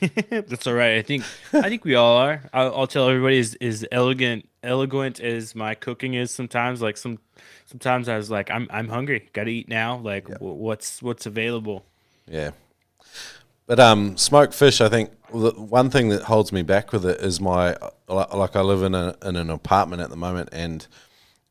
[0.30, 0.96] That's all right.
[0.96, 1.22] I think
[1.52, 2.42] I think we all are.
[2.54, 6.80] I'll, I'll tell everybody is is elegant elegant as my cooking is sometimes.
[6.80, 7.18] Like some
[7.66, 9.28] sometimes I was like I'm I'm hungry.
[9.34, 9.98] Got to eat now.
[9.98, 11.84] Like wh- what's what's available.
[12.26, 12.52] Yeah.
[13.66, 17.20] But um, smoked fish, I think the one thing that holds me back with it
[17.20, 17.76] is my
[18.08, 20.86] like I live in a in an apartment at the moment, and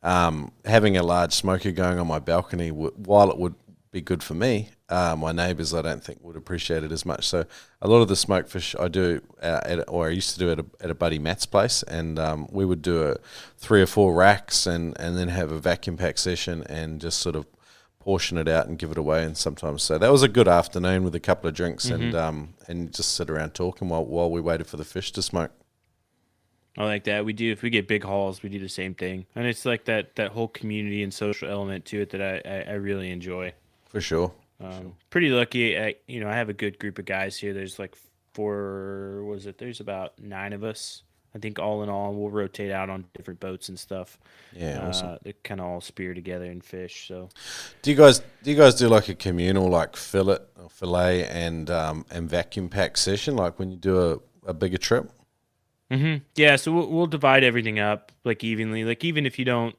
[0.03, 3.55] um, having a large smoker going on my balcony, w- while it would
[3.91, 7.27] be good for me, uh, my neighbours I don't think would appreciate it as much.
[7.27, 7.45] So
[7.81, 10.51] a lot of the smoked fish I do, uh, at, or I used to do
[10.51, 13.17] at a, at a buddy Matt's place, and um, we would do a
[13.57, 17.35] three or four racks, and and then have a vacuum pack session, and just sort
[17.35, 17.45] of
[17.99, 19.83] portion it out and give it away and sometimes.
[19.83, 23.13] So that was a good afternoon with a couple of drinks and um and just
[23.13, 25.51] sit around talking while while we waited for the fish to smoke
[26.77, 27.25] I like that.
[27.25, 29.85] We do if we get big hauls, we do the same thing, and it's like
[29.85, 33.53] that that whole community and social element to it that I I, I really enjoy.
[33.87, 35.77] for sure Um, Pretty lucky.
[35.79, 37.53] I, you know, I have a good group of guys here.
[37.53, 37.95] There's like
[38.33, 39.23] four.
[39.25, 39.57] Was it?
[39.57, 41.03] There's about nine of us
[41.35, 44.17] I think all in all, we'll rotate out on different boats and stuff.
[44.55, 45.09] Yeah, awesome.
[45.09, 47.07] Uh, they kind of all spear together and fish.
[47.07, 47.29] So
[47.81, 51.69] Do you guys do you guys do like a communal like fillet or fillet and
[51.69, 55.11] um, and vacuum pack session like when you do a, a bigger trip?
[55.91, 58.83] Hmm Yeah, so we'll, we'll divide everything up like evenly.
[58.83, 59.75] Like even if you don't,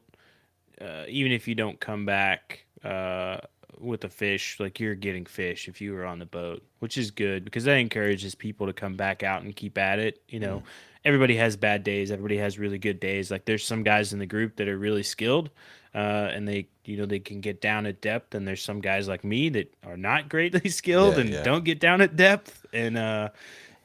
[0.79, 3.37] uh, even if you don't come back uh,
[3.79, 7.11] with a fish, like you're getting fish if you were on the boat, which is
[7.11, 10.21] good because that encourages people to come back out and keep at it.
[10.29, 10.63] You know,
[11.05, 12.11] everybody has bad days.
[12.11, 13.31] Everybody has really good days.
[13.31, 15.49] Like there's some guys in the group that are really skilled,
[15.95, 19.07] uh, and they you know they can get down at depth, and there's some guys
[19.07, 21.43] like me that are not greatly skilled Yeah, and yeah.
[21.43, 23.29] don't get down at depth, and uh,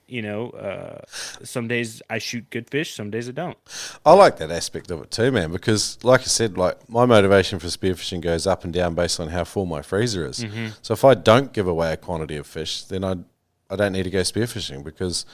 [0.09, 1.01] you know, uh,
[1.45, 3.59] some days I shoot good fish, some days I don't.
[4.05, 7.59] I like that aspect of it too, man, because like I said, like my motivation
[7.59, 10.45] for spearfishing goes up and down based on how full my freezer is.
[10.45, 10.69] Mm-hmm.
[10.83, 13.17] So if I don't give away a quantity of fish, then I
[13.69, 15.27] I don't need to go spearfishing because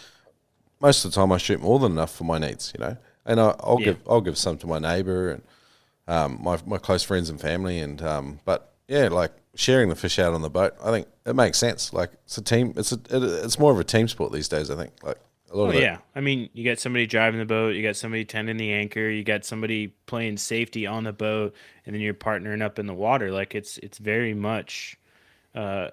[0.81, 2.97] most of the time I shoot more than enough for my needs, you know.
[3.27, 3.87] And I, I'll Yeah.
[3.87, 5.43] give I'll give some to my neighbour and
[6.09, 10.19] um, my my close friends and family, and um, but yeah, like sharing the fish
[10.19, 11.93] out on the boat, I think it makes sense.
[11.93, 14.71] Like it's a team, it's a it, it's more of a team sport these days.
[14.71, 15.19] I think like
[15.51, 15.83] a lot Oh of it.
[15.83, 19.09] yeah, I mean, you got somebody driving the boat, you got somebody tending the anchor,
[19.09, 21.55] you got somebody playing safety on the boat,
[21.87, 23.31] and then you're partnering up in the water.
[23.33, 24.99] Like it's it's very much.
[25.55, 25.89] Uh,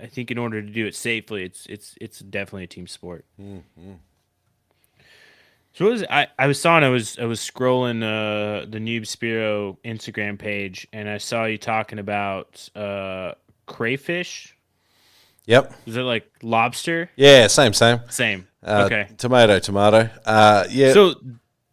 [0.00, 3.24] I think in order to do it safely, it's it's it's definitely a team sport.
[5.74, 6.28] So what was I?
[6.38, 11.08] I was saw I was I was scrolling uh, the Noob Spearo Instagram page, and
[11.08, 13.32] I saw you talking about uh,
[13.66, 14.56] crayfish.
[15.46, 15.74] Yep.
[15.86, 17.10] Is it like lobster?
[17.16, 17.48] Yeah.
[17.48, 17.72] Same.
[17.72, 18.00] Same.
[18.08, 18.46] Same.
[18.62, 19.08] Uh, okay.
[19.18, 20.08] Tomato, tomato.
[20.24, 20.92] Uh, yeah.
[20.92, 21.16] So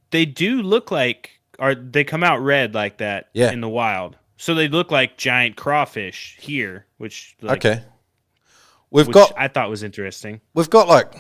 [0.10, 1.30] they do look like
[1.60, 3.52] are they come out red like that Yeah.
[3.52, 4.18] in the wild.
[4.36, 7.84] So they look like giant crawfish here, which like, okay.
[8.89, 10.41] We've which got I thought was interesting.
[10.56, 11.14] we've got like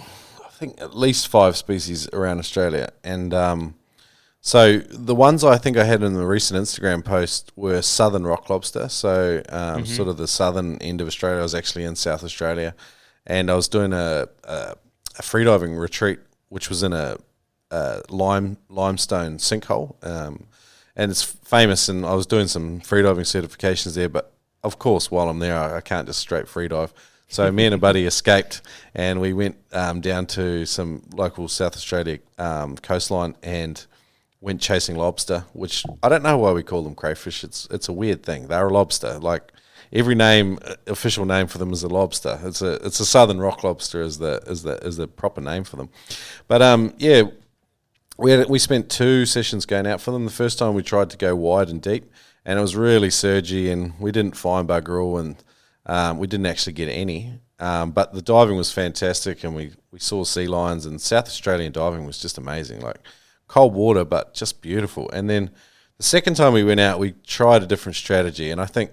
[0.61, 3.75] think at least five species around Australia, and um,
[4.39, 8.49] so the ones I think I had in the recent Instagram post were southern rock
[8.49, 8.87] lobster.
[8.89, 11.39] So um, sort of the southern end of Australia.
[11.39, 12.73] I was actually in South Australia,
[13.25, 14.75] and I was doing a a,
[15.19, 17.17] a freediving retreat, which was in a,
[17.71, 19.95] a lime limestone sinkhole.
[20.05, 20.45] Um,
[20.95, 21.89] and it's famous.
[21.89, 24.31] And I was doing some freediving certifications there, but
[24.63, 26.91] of course, while I'm there, I, I can't just straight freedive.
[27.31, 28.61] So me and a buddy escaped,
[28.93, 33.85] and we went um, down to some local South Australia um, coastline and
[34.41, 35.45] went chasing lobster.
[35.53, 37.45] Which I don't know why we call them crayfish.
[37.45, 38.47] It's it's a weird thing.
[38.47, 39.17] They're a lobster.
[39.17, 39.53] Like
[39.93, 42.37] every name, uh, official name for them is a lobster.
[42.43, 45.63] It's a it's a southern rock lobster is the is the is the proper name
[45.63, 45.87] for them.
[46.49, 47.23] But um yeah,
[48.17, 50.25] we had, we spent two sessions going out for them.
[50.25, 52.11] The first time we tried to go wide and deep,
[52.43, 55.41] and it was really surgy, and we didn't find bugger all, and
[55.85, 57.39] um, we didn't actually get any.
[57.59, 61.71] Um, but the diving was fantastic, and we, we saw sea lions, and South Australian
[61.71, 62.81] diving was just amazing.
[62.81, 62.99] Like
[63.47, 65.09] cold water, but just beautiful.
[65.11, 65.51] And then
[65.97, 68.91] the second time we went out, we tried a different strategy, and I think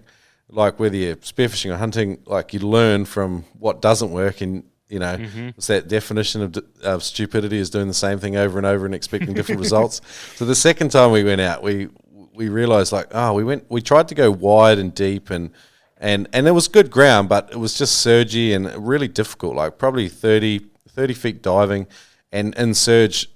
[0.50, 4.98] like whether you're spearfishing or hunting, like you learn from what doesn't work, and you
[4.98, 5.16] know,
[5.56, 8.94] it's that definition of, of stupidity is doing the same thing over and over and
[8.94, 10.00] expecting different results.
[10.36, 11.88] So the second time we went out, we
[12.34, 15.50] we realized like, oh, we went, we tried to go wide and deep, and
[15.98, 19.56] and and it was good ground, but it was just surgy and really difficult.
[19.56, 21.86] Like probably 30, 30 feet diving,
[22.32, 23.28] and in surge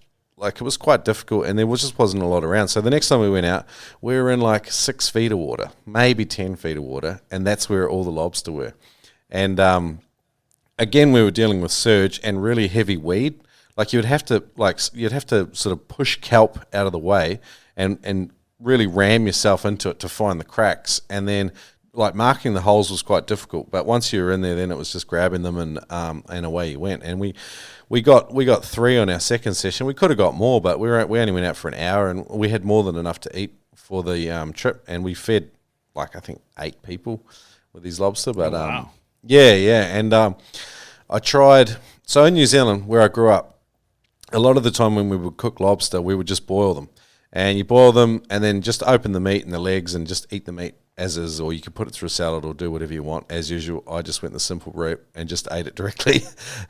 [0.42, 2.68] like it was quite difficult and there was just wasn't a lot around.
[2.68, 3.64] So the next time we went out,
[4.00, 7.70] we were in like six feet of water, maybe ten feet of water, and that's
[7.70, 8.74] where all the lobster were.
[9.30, 10.00] And um,
[10.78, 13.40] again, we were dealing with surge and really heavy weed.
[13.76, 16.92] Like you would have to like you'd have to sort of push kelp out of
[16.92, 17.40] the way
[17.76, 21.52] and and really ram yourself into it to find the cracks, and then
[21.94, 23.70] like marking the holes was quite difficult.
[23.70, 26.46] But once you were in there, then it was just grabbing them and um, and
[26.46, 27.02] away you went.
[27.02, 27.34] And we
[27.88, 29.86] we got we got three on our second session.
[29.86, 32.08] We could have got more, but we were we only went out for an hour,
[32.08, 35.50] and we had more than enough to eat for the um, trip, and we fed
[35.94, 37.26] like I think eight people
[37.72, 38.32] with these lobster.
[38.32, 38.88] But um,
[39.22, 40.36] yeah, yeah, and um,
[41.10, 41.76] I tried.
[42.04, 43.60] So in New Zealand, where I grew up,
[44.32, 46.88] a lot of the time when we would cook lobster, we would just boil them.
[47.34, 50.30] And you boil them and then just open the meat and the legs and just
[50.30, 52.70] eat the meat as is, or you could put it through a salad or do
[52.70, 53.30] whatever you want.
[53.30, 56.22] As usual, I just went the simple route and just ate it directly.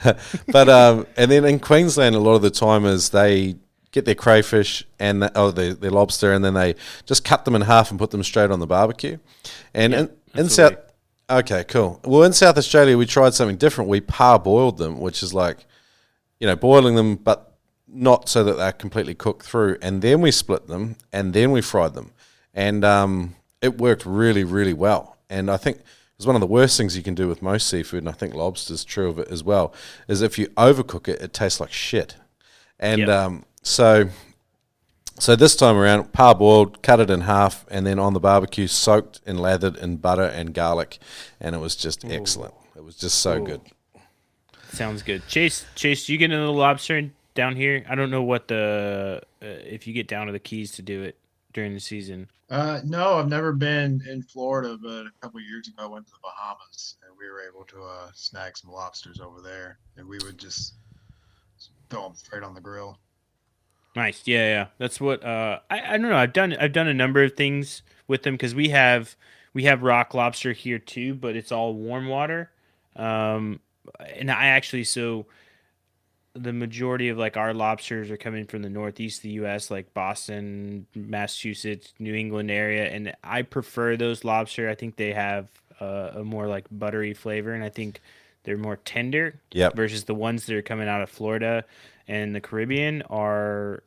[0.48, 3.56] but um, and then in Queensland, a lot of the time is they
[3.90, 7.54] get their crayfish and the, oh their, their lobster, and then they just cut them
[7.54, 9.18] in half and put them straight on the barbecue.
[9.74, 10.76] And in, in South,
[11.28, 12.00] okay, cool.
[12.04, 13.90] Well, in South Australia, we tried something different.
[13.90, 15.66] We parboiled them, which is like
[16.42, 17.54] you know, boiling them, but
[17.86, 19.78] not so that they're completely cooked through.
[19.80, 22.10] And then we split them, and then we fried them,
[22.52, 25.16] and um, it worked really, really well.
[25.30, 25.78] And I think
[26.16, 28.34] it's one of the worst things you can do with most seafood, and I think
[28.34, 29.72] lobster's true of it as well.
[30.08, 32.16] Is if you overcook it, it tastes like shit.
[32.78, 33.08] And Yep.
[33.08, 34.10] um, so
[35.18, 39.20] so this time around, parboiled, cut it in half, and then on the barbecue, soaked
[39.24, 40.98] and lathered in butter and garlic,
[41.40, 42.54] and it was just excellent.
[42.74, 43.60] It was just so good.
[44.72, 45.26] Sounds good.
[45.28, 47.84] Chase, Chase, you get into the lobster down here?
[47.88, 51.02] I don't know what the uh, if you get down to the Keys to do
[51.02, 51.16] it
[51.52, 52.28] during the season.
[52.53, 56.12] Uh, no, I've never been in Florida, but a couple years ago I went to
[56.12, 60.18] the Bahamas and we were able to uh, snag some lobsters over there, and we
[60.18, 60.74] would just
[61.88, 62.98] throw them straight on the grill.
[63.96, 64.20] Nice.
[64.26, 64.66] Yeah, yeah.
[64.76, 66.16] That's what uh I, I don't know.
[66.16, 69.16] I've done I've done a number of things with them because we have
[69.55, 72.50] we have rock lobster here too, but it's all warm water.
[72.96, 73.61] Um
[74.14, 75.26] and I actually so
[76.35, 79.93] the majority of like our lobsters are coming from the northeast of the US, like
[79.95, 84.68] Boston, Massachusetts, New England area, and I prefer those lobster.
[84.68, 85.49] I think they have
[85.80, 88.01] uh, a more like buttery flavor and I think
[88.45, 89.76] they're more tender Yep.
[89.76, 91.64] versus the ones that are coming out of Florida
[92.09, 93.83] and the Caribbean are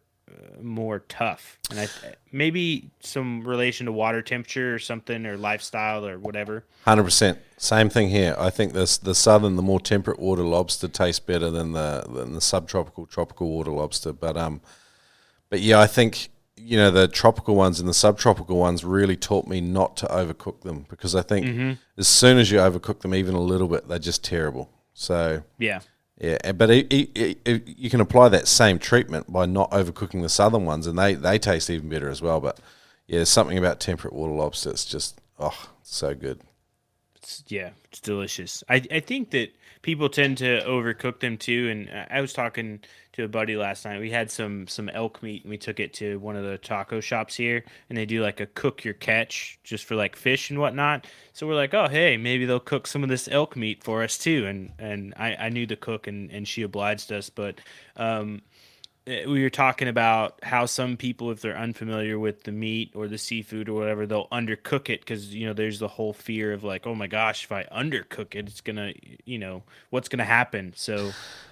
[0.61, 1.59] more tough.
[1.69, 1.88] And I
[2.32, 6.65] maybe some relation to water temperature or something or lifestyle or whatever.
[6.84, 7.39] Hundred percent.
[7.57, 8.36] Same thing here.
[8.38, 12.34] I think this the southern, the more temperate water lobster tastes better than the than
[12.34, 14.13] the subtropical tropical water lobster.
[14.13, 14.61] But um,
[15.49, 19.47] but yeah, I think you know the tropical ones and the subtropical ones really taught
[19.47, 23.36] me not to overcook them because I think as soon as you overcook them even
[23.36, 24.69] a little bit, they're just terrible.
[24.93, 25.82] So Yeah.
[26.20, 30.30] Yeah, but it, it, it, you can apply that same treatment by not overcooking the
[30.30, 32.39] southern ones, and they, they taste even better as well.
[32.39, 32.59] But
[33.07, 34.70] yeah, there's something about temperate water lobster.
[34.70, 36.41] It's just oh, so good.
[37.18, 38.63] It's, yeah, it's delicious.
[38.70, 39.53] I, I think that
[39.86, 41.69] people tend to overcook them too.
[41.69, 42.79] And I- was talking
[43.13, 43.99] to a buddy last night.
[43.99, 46.99] We had some some elk meat and we took it to one of the taco
[46.99, 50.59] shops here, and they do like a cook your catch just for like fish and
[50.59, 51.05] whatnot.
[51.33, 54.17] So we're like, oh hey, maybe they'll cook some of this elk meat for us
[54.17, 54.47] too.
[54.47, 57.61] And and I, I knew the cook and and she obliged us, but
[57.95, 58.41] um
[59.08, 63.20] we were talking about how some people, if they're unfamiliar with the meat or the
[63.20, 66.88] seafood or whatever, they'll undercook it because you know there's the whole fear of like,
[66.88, 68.93] oh my gosh, if I undercook it, it's gonna,
[69.26, 70.74] you know, what's gonna happen.
[70.76, 71.12] So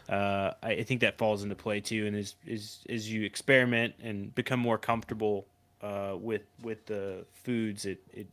[0.09, 4.33] uh, I, think that falls into play too, and as as as you experiment and
[4.33, 5.45] become more comfortable
[5.81, 8.27] uh, with with the foods, it it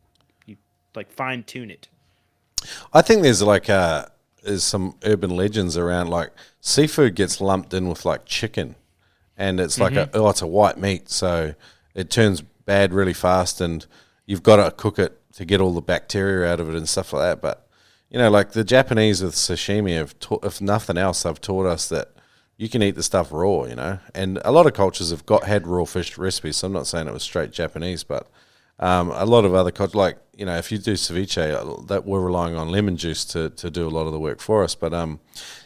[0.47, 0.57] you
[0.95, 1.87] like fine tune it.
[2.93, 4.07] I think there's like uh
[4.43, 8.75] there's some urban legends around like seafood gets lumped in with like chicken,
[9.41, 11.55] and it's like a oh it's a white meat, so
[11.95, 13.87] it turns bad really fast, and
[14.27, 17.11] you've got to cook it to get all the bacteria out of it and stuff
[17.11, 17.41] like that.
[17.41, 17.67] But
[18.11, 21.89] you know, like the Japanese with sashimi have taught, if nothing else, they've taught us
[21.89, 22.11] that
[22.55, 23.97] you can eat the stuff raw, you know.
[24.13, 26.57] And a lot of cultures have got had raw fish recipes.
[26.57, 28.29] So I'm not saying it was straight Japanese, but
[28.79, 32.05] um, a lot of other cultures, like you know, if you do ceviche, uh, that
[32.05, 34.75] we're relying on lemon juice to, to do a lot of the work for us.
[34.75, 35.19] But um,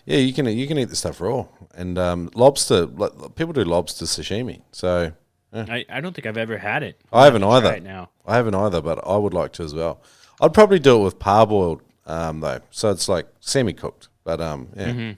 [0.05, 1.45] yeah, you can you can eat the stuff raw,
[1.76, 2.88] and um, lobster.
[2.88, 5.11] People do lobster sashimi, so
[5.53, 6.99] I, I don't think I've ever had it.
[7.13, 7.76] I haven't I'll have to try either.
[7.76, 8.09] Right now.
[8.26, 10.01] I haven't either, but I would like to as well.
[10.41, 14.09] I'd probably do it with parboiled um, though, so it's like semi cooked.
[14.23, 15.11] But um, yeah, Mm-hmm.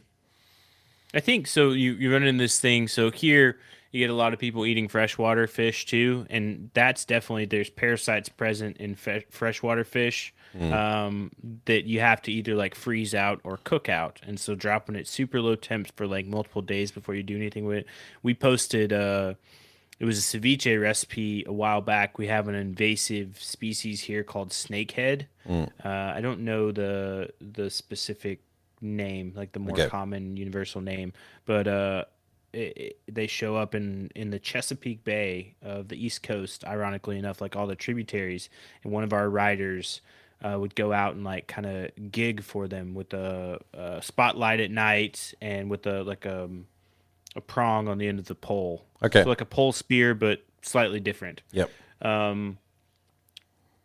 [1.13, 1.69] I think so.
[1.71, 2.87] You you run into this thing.
[2.87, 3.57] So here
[3.91, 8.29] you get a lot of people eating freshwater fish too, and that's definitely there's parasites
[8.29, 11.31] present in fe- freshwater fish um,
[11.65, 14.19] that you have to either like freeze out or cook out.
[14.25, 17.65] And so dropping it super low temps for like multiple days before you do anything
[17.65, 17.87] with it.
[18.23, 18.91] We posted.
[18.93, 19.35] Uh,
[19.99, 22.19] it was a ceviche recipe a while back.
[22.19, 25.25] We have an invasive species here called snakehead.
[25.49, 28.41] Uh, I don't know the the specific
[28.79, 29.87] name, like the more Okay.
[29.89, 31.13] common universal name,
[31.45, 32.03] but uh,
[32.53, 36.63] it, it- they show up in in the Chesapeake Bay of the East Coast.
[36.65, 38.49] Ironically enough, like all the tributaries,
[38.83, 40.01] and one of our riders.
[40.39, 44.59] Uh, would go out and like kind of gig for them with a, a spotlight
[44.59, 46.67] at night and with a like um,
[47.35, 48.85] a prong on the end of the pole.
[49.01, 49.23] Okay.
[49.23, 51.41] So like a pole spear, but slightly different.
[51.51, 51.71] yep.
[52.03, 52.59] Um,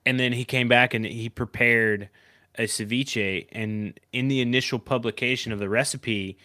[0.05, 2.11] and then he came back and he prepared
[2.59, 3.47] a ceviche.
[3.53, 6.37] And in the initial publication of the recipe,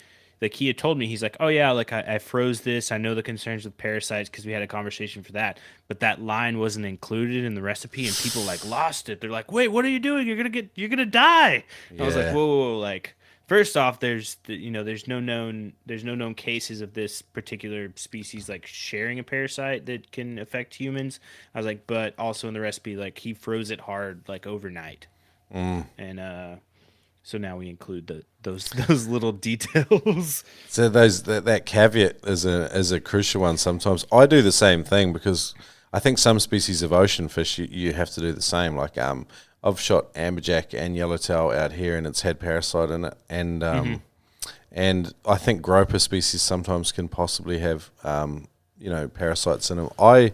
[0.42, 2.92] like he had told me, he's like, "Oh yeah, like I, I froze this.
[2.92, 6.22] I know the concerns with parasites because we had a conversation for that, but that
[6.22, 9.20] line wasn't included in the recipe, and people like lost it.
[9.22, 10.28] They're like, "Wait, what are you doing?
[10.28, 11.64] You're gonna get, you're gonna die."
[12.00, 13.16] I was like, "Whoa, whoa, whoa!" Like,
[13.48, 17.22] first off, there's the, you know, there's no known, there's no known cases of this
[17.22, 21.20] particular species like sharing a parasite that can affect humans.
[21.56, 25.08] I was like, but also in the recipe, like he froze it hard, like overnight,
[25.98, 26.56] and uh,
[27.28, 30.46] so now we include the those those little details.
[30.70, 33.58] So those that, that caveat is a is a crucial one.
[33.58, 35.54] Sometimes I do the same thing because
[35.92, 38.78] I think some species of ocean fish you, you have to do the same.
[38.78, 39.28] Like um,
[39.62, 44.04] I've shot amberjack and yellowtail out here, and it's had parasite in it, and um,
[44.72, 48.48] and I think groper species sometimes can possibly have um,
[48.80, 49.90] you know parasites in them.
[50.00, 50.32] I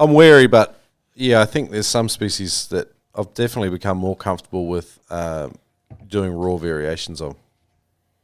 [0.00, 0.80] I'm wary, but
[1.14, 5.50] yeah, I think there's some species that I've definitely become more comfortable with uh,
[6.08, 7.36] doing raw variations of.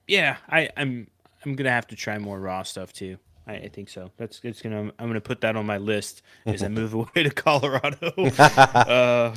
[0.07, 1.09] Yeah, I, I'm
[1.45, 3.19] I'm gonna have to try more raw stuff too.
[3.47, 4.11] I, I think so.
[4.17, 7.31] That's it's gonna I'm gonna put that on my list as I move away to
[7.31, 8.13] Colorado.
[8.39, 9.35] uh,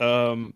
[0.00, 0.54] um,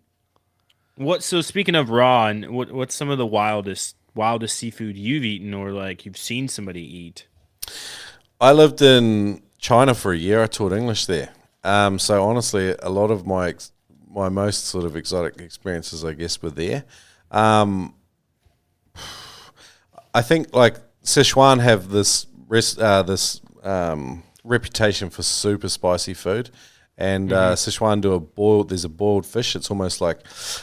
[0.96, 1.22] what?
[1.22, 5.52] So speaking of raw, and what what's some of the wildest wildest seafood you've eaten
[5.52, 7.26] or like you've seen somebody eat?
[8.40, 10.42] I lived in China for a year.
[10.42, 11.30] I taught English there.
[11.64, 13.72] Um, so honestly, a lot of my ex-
[14.16, 16.84] my most sort of exotic experiences, I guess, were there.
[17.30, 17.94] Um,
[20.14, 26.50] I think like Sichuan have this res- uh, this um, reputation for super spicy food,
[26.96, 28.70] and uh, Sichuan do a boiled.
[28.70, 29.54] There's a boiled fish.
[29.54, 30.20] It's almost like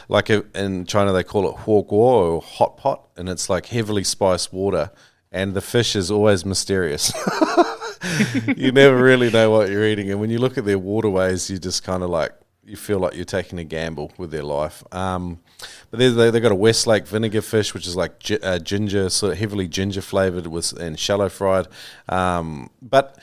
[0.09, 3.67] like a, in China they call it huo guo or hot pot, and it's like
[3.67, 4.89] heavily spiced water,
[5.31, 7.13] and the fish is always mysterious.
[8.57, 11.59] you never really know what you're eating, and when you look at their waterways, you
[11.59, 12.33] just kind of like
[12.65, 14.83] you feel like you're taking a gamble with their life.
[14.93, 15.39] Um,
[15.91, 19.33] but they they got a Westlake vinegar fish, which is like gi- uh, ginger, sort
[19.33, 21.67] of heavily ginger flavored with and shallow fried.
[22.09, 23.17] Um, but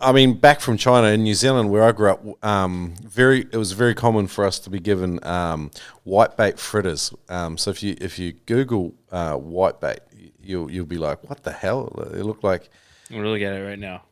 [0.00, 3.56] I mean, back from China in New Zealand, where I grew up, um, very it
[3.56, 5.70] was very common for us to be given um,
[6.06, 7.12] whitebait fritters.
[7.28, 9.98] Um, so if you if you Google uh, whitebait,
[10.40, 11.92] you'll you'll be like, what the hell?
[12.12, 12.70] They look like
[13.10, 14.02] I'm look at it right now.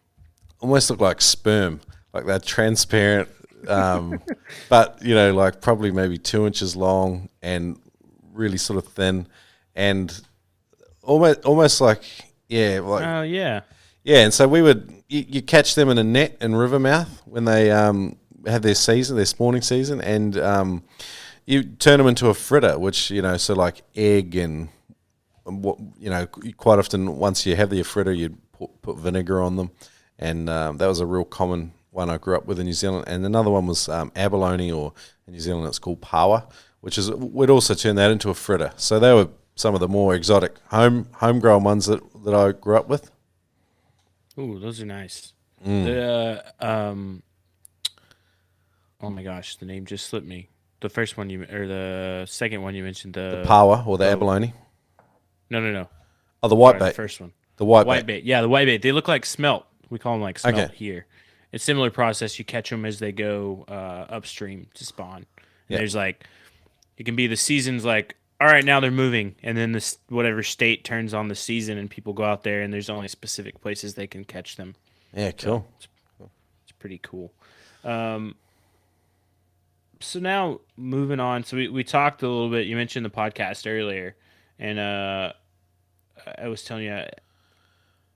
[0.61, 1.81] almost look like sperm,
[2.13, 3.29] like they're transparent,
[3.69, 4.21] um,
[4.69, 7.79] but you know, like probably maybe two inches long and
[8.33, 9.27] really sort of thin,
[9.75, 10.21] and
[11.03, 12.03] almost almost like
[12.49, 13.61] yeah, like Oh yeah.
[14.05, 14.19] yeah.
[14.19, 17.71] And so we would you, you catch them in a net in Rivermouth when they
[17.71, 20.83] um, have their season, their spawning season, and um,
[21.47, 24.69] you turn them into a fritter, which you know, so like egg and
[25.45, 29.57] what you know, quite often once you have the fritter, you'd put, put vinegar on
[29.57, 29.71] them,
[30.19, 33.05] and um, that was a real common one I grew up with in New Zealand.
[33.07, 34.93] And another one was um, abalone, or
[35.27, 38.73] in New Zealand it's called paua, which is we'd also turn that into a fritter.
[38.77, 42.77] So they were some of the more exotic home homegrown ones that that I grew
[42.77, 43.11] up with.
[44.39, 45.35] Ooh, those are nice.
[45.65, 45.85] Mm.
[45.85, 47.23] The uh, um,
[49.01, 50.49] oh my gosh, the name just slipped me.
[50.81, 54.07] The first one you or the second one you mentioned the, The paua or the
[54.07, 54.53] abalone.
[55.51, 55.89] no no no
[56.43, 56.95] Oh, the Sorry, white the bait.
[56.97, 58.23] first one The white, white bait.
[58.23, 60.75] bait yeah the white bait they look like smelt we call them like smelt Okay.
[60.75, 61.07] here
[61.53, 65.27] it's similar process you catch them as they go uh, upstream to spawn and
[65.69, 65.79] Yeah.
[65.79, 66.25] there's like
[66.97, 70.43] it can be the seasons like all right now they're moving and then this whatever
[70.43, 73.95] state turns on the season and people go out there and there's only specific places
[73.95, 74.75] they can catch them
[75.15, 75.67] Yeah, cool.
[75.79, 77.33] It's pretty cool.
[77.85, 78.35] Um,
[80.01, 81.45] so now moving on.
[81.45, 82.67] So we, we talked a little bit.
[82.67, 84.17] You mentioned the podcast earlier,
[84.59, 85.33] and uh,
[86.39, 87.05] I was telling you,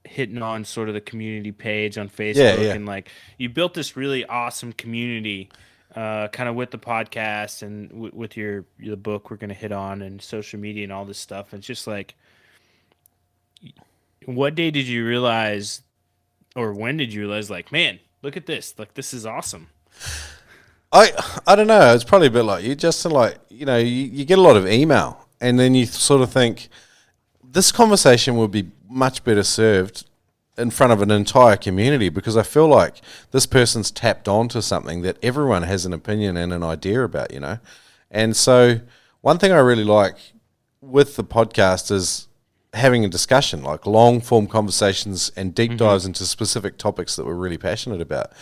[0.07, 2.73] hitting on sort of the community page on Facebook, yeah.
[2.73, 5.51] and like you built this really awesome community,
[5.95, 9.73] uh, kind of with the podcast and w- with your the book we're gonna hit
[9.73, 11.53] on and social media and all this stuff.
[11.55, 12.15] It's just like,
[14.25, 15.83] what day did you realize
[16.55, 19.69] or when did you realize like man look at this like this is awesome
[20.93, 21.13] I
[21.47, 21.95] I don't know.
[21.95, 24.57] It's probably a bit like you, just like you know, you, you get a lot
[24.57, 26.69] of email, and then you sort of think
[27.57, 30.05] this conversation would be much better served
[30.59, 33.01] in front of an entire community because I feel like
[33.31, 37.41] this person's tapped onto something that everyone has an opinion and an idea about, you
[37.41, 37.59] know.
[38.11, 38.81] And so,
[39.23, 40.17] one thing I really like
[40.83, 42.29] with the podcast is
[42.75, 45.79] having a discussion, like long form conversations and deep mm-hmm.
[45.79, 48.33] dives into specific topics that we're really passionate about.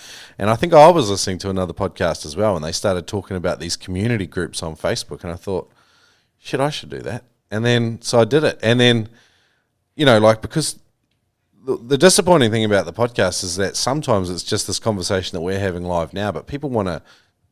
[0.41, 3.37] And I think I was listening to another podcast as well, and they started talking
[3.37, 5.71] about these community groups on Facebook, and I thought,
[6.37, 7.23] shit, I should do that.
[7.55, 8.59] And then, so I did it.
[8.63, 9.09] And then,
[9.95, 10.79] you know, like, because
[11.65, 15.41] the, the disappointing thing about the podcast is that sometimes it's just this conversation that
[15.41, 17.01] we're having live now, but people want to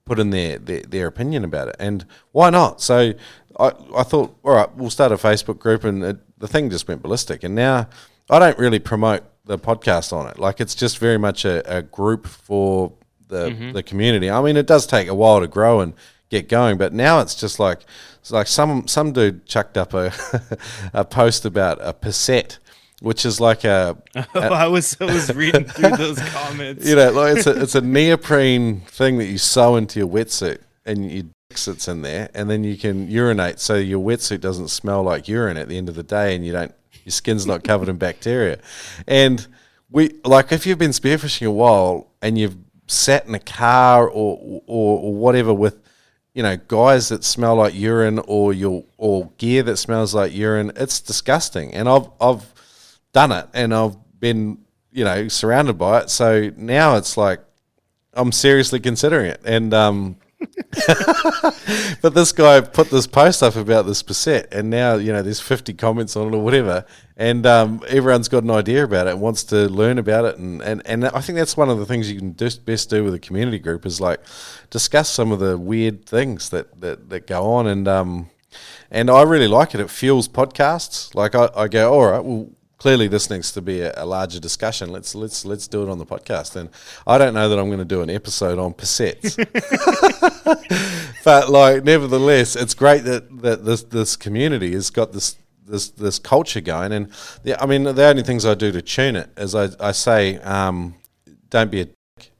[0.04, 1.76] put in their, their, their opinion about it.
[1.78, 2.80] And why not?
[2.80, 3.14] So
[3.60, 6.88] I, I thought, all right, we'll start a Facebook group, and it, the thing just
[6.88, 7.44] went ballistic.
[7.44, 7.88] And now
[8.28, 10.38] I don't really promote the podcast on it.
[10.38, 12.92] Like it's just very much a, a group for
[13.28, 13.72] the, mm-hmm.
[13.72, 14.28] the community.
[14.30, 15.94] I mean, it does take a while to grow and
[16.32, 17.80] get going, but now it's just like
[18.20, 20.12] it's like some some dude chucked up a
[20.92, 22.58] a post about a pisset,
[23.00, 23.96] which is like a
[24.34, 26.88] i was i was reading through those comments.
[26.88, 30.62] You know, like it's a it's a neoprene thing that you sew into your wetsuit,
[30.84, 34.68] and your dick sits in there, and then you can urinate, so your wetsuit doesn't
[34.68, 36.74] smell like urine at the end of the day, and you don't
[37.04, 38.58] your skin's not covered in bacteria.
[39.06, 39.46] And
[39.90, 42.56] we like if you've been spearfishing a while and you've
[42.86, 45.82] sat in a car or or, or whatever with
[46.34, 50.72] you know guys that smell like urine or your or gear that smells like urine,
[50.76, 51.74] it's disgusting.
[51.74, 52.52] And I've I've
[53.12, 54.58] done it, and I've been
[54.92, 56.10] you know, surrounded by it.
[56.10, 57.40] So now it's like
[58.12, 59.40] I'm seriously considering it.
[59.44, 60.16] And um,
[62.02, 65.40] but this guy put this post up about this Passat, and now you know there's
[65.40, 66.84] 50 comments on it or whatever,
[67.16, 70.62] and um, everyone's got an idea about it and wants to learn about it, and,
[70.62, 73.14] and, and I think that's one of the things you can do, best do with
[73.14, 74.20] a community group is like
[74.70, 78.30] discuss some of the weird things that that, that go on, and um,
[78.90, 79.80] and I really like it.
[79.80, 81.14] It fuels podcasts.
[81.14, 82.50] Like I, I go, all right, well
[82.82, 84.90] clearly this needs to be a, a, larger discussion.
[84.90, 86.56] Let's let's let's do it on the podcast.
[86.56, 86.68] And
[87.06, 89.38] I don't know that I'm going to do an episode on Passats,
[91.24, 95.36] but like nevertheless, it's great that that this this community has got this.
[95.64, 97.08] This, this culture going and
[97.44, 100.36] the, I mean the only things I do to tune it is I, I say
[100.38, 100.96] um,
[101.50, 102.32] don't be a dick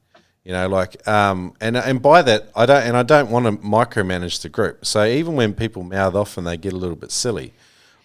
[0.43, 3.53] you know like um, and and by that I don't and I don't want to
[3.65, 7.11] micromanage the group so even when people mouth off and they get a little bit
[7.11, 7.53] silly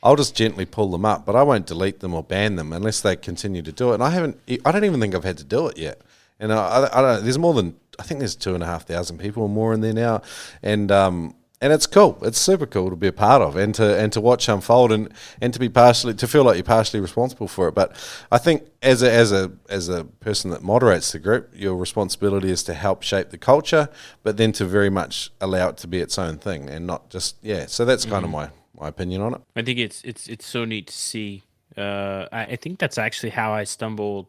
[0.03, 3.01] I'll just gently pull them up, but I won't delete them or ban them unless
[3.01, 3.95] they continue to do it.
[3.95, 6.01] And I haven't, I don't even think I've had to do it yet.
[6.39, 7.25] And I, I don't.
[7.25, 9.81] There's more than I think there's two and a half thousand people or more in
[9.81, 10.23] there now,
[10.63, 12.19] and um, and it's cool.
[12.23, 15.13] It's super cool to be a part of and to and to watch unfold and,
[15.41, 17.75] and to be partially to feel like you're partially responsible for it.
[17.75, 17.97] But
[18.31, 22.51] I think as a as a as a person that moderates the group, your responsibility
[22.51, 23.89] is to help shape the culture,
[24.23, 27.37] but then to very much allow it to be its own thing and not just
[27.43, 27.67] yeah.
[27.67, 28.15] So that's mm-hmm.
[28.15, 29.41] kind of my my opinion on it.
[29.57, 31.43] I think it's it's it's so neat to see.
[31.77, 34.27] Uh, I, I think that's actually how I stumbled.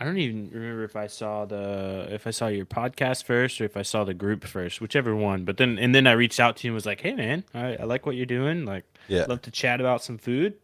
[0.00, 3.64] I don't even remember if I saw the if I saw your podcast first or
[3.64, 5.44] if I saw the group first, whichever one.
[5.44, 7.76] But then and then I reached out to you and was like, "Hey man, I,
[7.76, 8.64] I like what you're doing.
[8.64, 10.54] Like, yeah, love to chat about some food."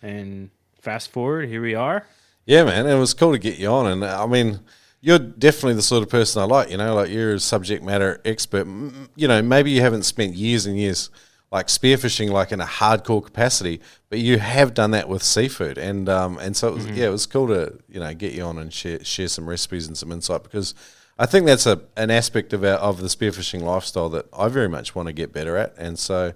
[0.00, 0.48] And
[0.80, 2.06] fast forward, here we are.
[2.46, 4.60] Yeah, man, it was cool to get you on, and uh, I mean,
[5.02, 6.70] you're definitely the sort of person I like.
[6.70, 8.66] You know, like you're a subject matter expert.
[9.14, 11.10] You know, maybe you haven't spent years and years
[11.50, 16.08] like spearfishing like in a hardcore capacity, but you have done that with seafood, and
[16.08, 16.96] um, and so it was, mm-hmm.
[16.96, 19.86] yeah, it was cool to you know get you on and share share some recipes
[19.86, 20.74] and some insight because
[21.18, 24.68] I think that's a an aspect of our, of the spearfishing lifestyle that I very
[24.68, 26.34] much want to get better at, and so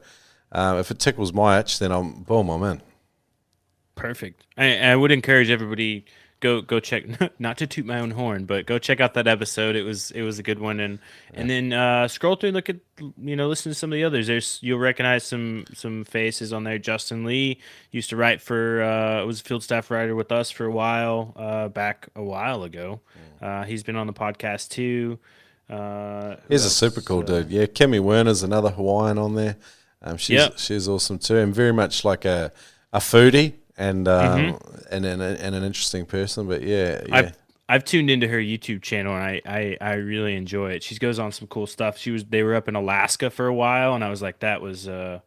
[0.51, 2.83] uh, if it tickles my itch, then I'm boom, I'm in.
[3.95, 4.45] Perfect.
[4.57, 6.05] I, I would encourage everybody
[6.45, 7.05] go go check
[7.41, 9.75] not to toot my own horn, but go check out that episode.
[9.75, 10.99] It was it was a good one, and
[11.33, 11.41] yeah.
[11.41, 12.77] and then uh, scroll through and look at
[13.19, 14.27] you know listen to some of the others.
[14.27, 16.79] There's you'll recognize some some faces on there.
[16.79, 17.59] Justin Lee
[17.91, 21.33] used to write for uh, was a field staff writer with us for a while
[21.37, 23.01] uh, back a while ago.
[23.41, 25.19] Uh, he's been on the podcast too.
[25.69, 27.51] Uh, he's a super cool dude.
[27.51, 29.57] Yeah, Kimi Werner's another Hawaiian on there.
[30.03, 30.59] Um, she's yep.
[30.59, 32.53] she's awesome too, and very much like a
[32.93, 34.95] a foodie and um, mm-hmm.
[34.95, 36.47] and, and and an interesting person.
[36.47, 37.17] But yeah, yeah.
[37.17, 37.37] I've,
[37.69, 40.83] I've tuned into her YouTube channel and I, I, I really enjoy it.
[40.83, 41.97] She goes on some cool stuff.
[41.97, 44.61] She was they were up in Alaska for a while, and I was like, that
[44.61, 45.21] was uh,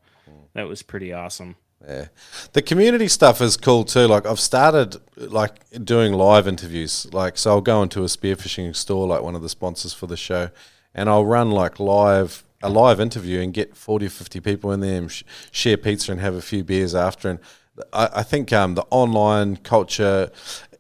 [0.54, 1.56] that was pretty awesome.
[1.88, 2.08] Yeah,
[2.54, 4.08] the community stuff is cool too.
[4.08, 7.12] Like I've started like doing live interviews.
[7.14, 10.18] Like so, I'll go into a spearfishing store, like one of the sponsors for the
[10.18, 10.50] show,
[10.94, 14.80] and I'll run like live a live interview and get 40 or 50 people in
[14.80, 17.40] there and sh- share pizza and have a few beers after and
[17.94, 20.32] I, I think um, the online culture,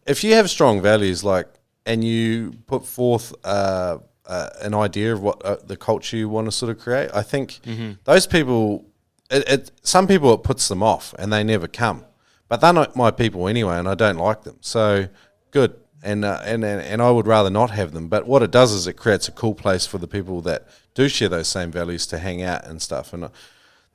[0.05, 1.47] if you have strong values like,
[1.85, 6.45] and you put forth uh, uh, an idea of what uh, the culture you want
[6.45, 7.93] to sort of create, I think mm-hmm.
[8.03, 8.85] those people,
[9.29, 12.03] it, it, some people it puts them off and they never come,
[12.49, 14.57] but they're not my people anyway, and I don't like them.
[14.61, 15.07] So
[15.51, 18.07] good, and uh, and and I would rather not have them.
[18.07, 21.07] But what it does is it creates a cool place for the people that do
[21.07, 23.13] share those same values to hang out and stuff.
[23.13, 23.29] And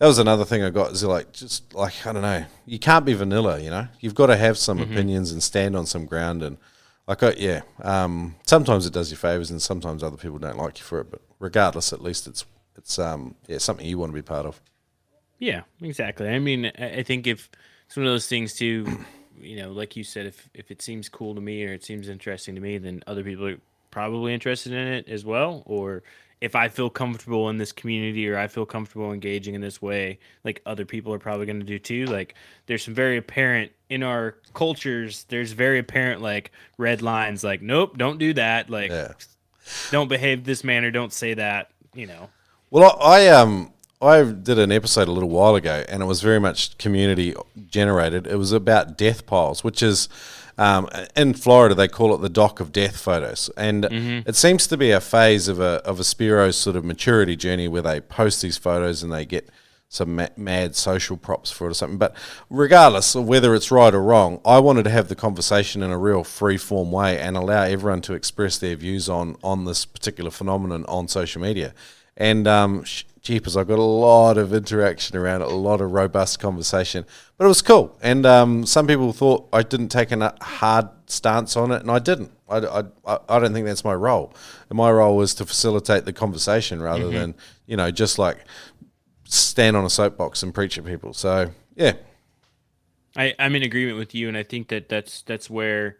[0.03, 3.05] that was another thing I got is like just like I don't know, you can't
[3.05, 3.87] be vanilla, you know.
[4.01, 4.93] You've got to have some mm-hmm.
[4.93, 6.59] opinions and stand on some ground and
[7.07, 10.81] like I, yeah, um, sometimes it does you favors and sometimes other people don't like
[10.81, 12.45] you for it, but regardless, at least it's
[12.77, 14.61] it's um yeah something you want to be part of.
[15.39, 16.29] Yeah, exactly.
[16.29, 17.49] I mean, I think if
[17.87, 19.05] it's one of those things too,
[19.41, 22.09] you know, like you said, if if it seems cool to me or it seems
[22.09, 23.61] interesting to me, then other people are
[23.93, 26.03] probably interested in it as well, or
[26.43, 30.19] if I feel comfortable in this community or I feel comfortable engaging in this way,
[30.43, 32.07] like other people are probably going to do too.
[32.07, 32.35] Like
[32.67, 37.97] there's some very apparent in our cultures, there's very apparent like red lines like nope,
[37.97, 38.69] don't do that.
[38.69, 39.13] Like yeah.
[39.93, 42.29] don't behave this manner, don't say that, you know.
[42.73, 46.41] Well, I um I did an episode a little while ago and it was very
[46.41, 47.37] much community
[47.69, 48.27] generated.
[48.27, 50.09] It was about death piles, which is
[50.59, 54.29] um, in Florida, they call it the dock of death photos, and mm-hmm.
[54.29, 57.69] it seems to be a phase of a of a Spearo's sort of maturity journey
[57.69, 59.49] where they post these photos and they get
[59.89, 61.99] some ma- mad social props for it or something.
[61.99, 62.17] But
[62.49, 65.99] regardless of whether it's right or wrong, I wanted to have the conversation in a
[65.99, 70.31] real free form way and allow everyone to express their views on on this particular
[70.31, 71.75] phenomenon on social media.
[72.17, 72.85] And um,
[73.23, 77.07] jeepers, I got a lot of interaction around it, a lot of robust conversation.
[77.39, 81.57] But it was cool, and um, some people thought I didn't take a hard stance
[81.57, 82.33] on it, and I didn't.
[82.49, 84.35] I, I, I don't think that's my role.
[84.71, 87.15] My role was to facilitate the conversation rather mm-hmm.
[87.15, 87.35] than
[87.67, 88.45] you know just like
[89.25, 91.15] stand on a soapbox and preach at people.
[91.15, 91.95] So yeah,
[93.17, 95.99] I, I'm in agreement with you, and I think that that's that's where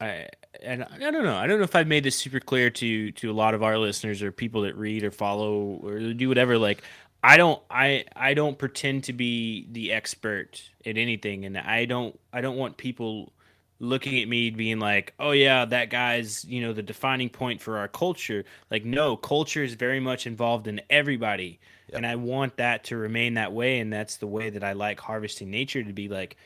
[0.00, 0.28] I
[0.62, 1.36] and I don't know.
[1.36, 3.78] I don't know if I've made this super clear to to a lot of our
[3.78, 6.58] listeners or people that read or follow or do whatever.
[6.58, 6.82] Like,
[7.22, 12.18] I don't I I don't pretend to be the expert at anything, and I don't
[12.32, 13.32] I don't want people
[13.78, 17.78] looking at me being like, "Oh yeah, that guy's you know the defining point for
[17.78, 21.98] our culture." Like, no, culture is very much involved in everybody, yep.
[21.98, 25.00] and I want that to remain that way, and that's the way that I like
[25.00, 26.36] harvesting nature to be like.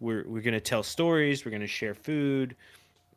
[0.00, 1.44] We're we're gonna tell stories.
[1.44, 2.54] We're gonna share food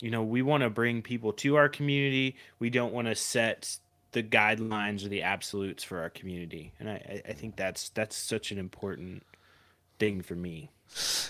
[0.01, 2.35] you know, we want to bring people to our community.
[2.59, 3.77] We don't want to set
[4.11, 8.51] the guidelines or the absolutes for our community, and I, I think that's that's such
[8.51, 9.23] an important
[9.99, 10.69] thing for me.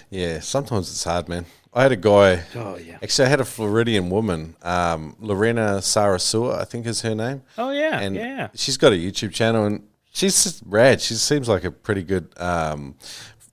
[0.09, 1.45] Yeah, sometimes it's hard, man.
[1.73, 2.43] I had a guy.
[2.55, 2.97] Oh yeah.
[3.01, 7.43] Actually, I had a Floridian woman, um, Lorena Sarasua, I think is her name.
[7.57, 8.49] Oh yeah, and yeah.
[8.55, 11.01] She's got a YouTube channel, and she's rad.
[11.01, 12.95] She seems like a pretty good um,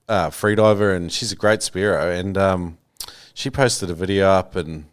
[0.07, 2.17] uh, freediver, and she's a great spearo.
[2.19, 2.77] And um,
[3.33, 4.85] she posted a video up, and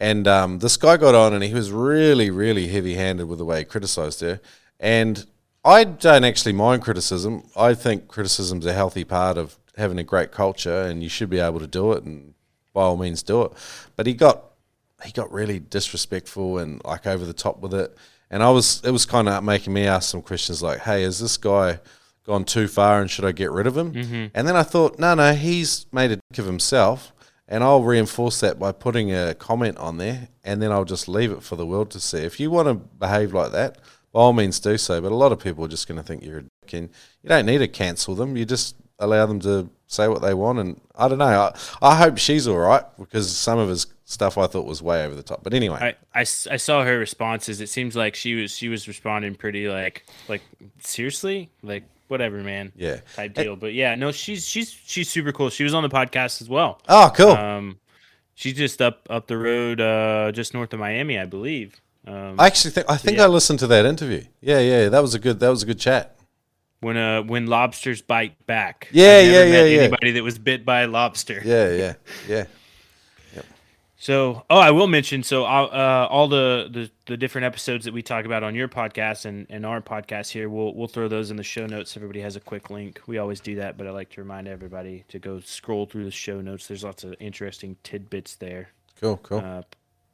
[0.00, 3.44] and um, this guy got on and he was really, really heavy handed with the
[3.44, 4.40] way he criticized her.
[4.80, 5.26] And
[5.64, 7.48] I don't actually mind criticism.
[7.56, 11.38] I think criticism's a healthy part of having a great culture and you should be
[11.38, 12.34] able to do it and
[12.72, 13.52] by all means do it.
[13.96, 14.44] But he got
[15.04, 17.96] he got really disrespectful and like over the top with it.
[18.30, 21.20] And I was it was kind of making me ask some questions like, "Hey, is
[21.20, 21.78] this guy
[22.26, 24.26] gone too far and should I get rid of him?" Mm-hmm.
[24.34, 27.12] And then I thought, "No, no, he's made a dick of himself."
[27.46, 31.30] And I'll reinforce that by putting a comment on there, and then I'll just leave
[31.30, 32.18] it for the world to see.
[32.18, 33.78] If you want to behave like that,
[34.12, 35.00] by all means do so.
[35.00, 36.88] But a lot of people are just going to think you're a dick, and
[37.22, 38.36] you don't need to cancel them.
[38.36, 40.58] You just allow them to say what they want.
[40.58, 41.24] And I don't know.
[41.24, 45.04] I, I hope she's all right because some of his stuff I thought was way
[45.04, 45.42] over the top.
[45.42, 47.60] But anyway, I, I, I saw her responses.
[47.60, 50.42] It seems like she was she was responding pretty like like
[50.80, 52.72] seriously like whatever, man.
[52.76, 53.56] Yeah, type deal.
[53.56, 55.50] but yeah, no, she's she's she's super cool.
[55.50, 56.80] She was on the podcast as well.
[56.88, 57.30] Oh, cool.
[57.32, 57.78] Um,
[58.34, 61.80] she's just up up the road, uh, just north of Miami, I believe.
[62.06, 63.24] Um, I actually think I think yeah.
[63.24, 64.24] I listened to that interview.
[64.40, 66.16] Yeah, yeah, that was a good that was a good chat.
[66.80, 68.88] When uh when lobsters bite back.
[68.92, 69.80] Yeah, yeah, yeah, yeah.
[69.82, 71.40] Anybody that was bit by a lobster.
[71.44, 71.94] Yeah, yeah,
[72.28, 72.44] yeah.
[74.04, 78.02] So, oh, I will mention so uh, all the, the the different episodes that we
[78.02, 81.38] talk about on your podcast and, and our podcast here, we'll we'll throw those in
[81.38, 81.96] the show notes.
[81.96, 83.00] Everybody has a quick link.
[83.06, 86.10] We always do that, but I like to remind everybody to go scroll through the
[86.10, 86.68] show notes.
[86.68, 88.68] There's lots of interesting tidbits there.
[89.00, 89.38] Cool, cool.
[89.38, 89.62] Uh,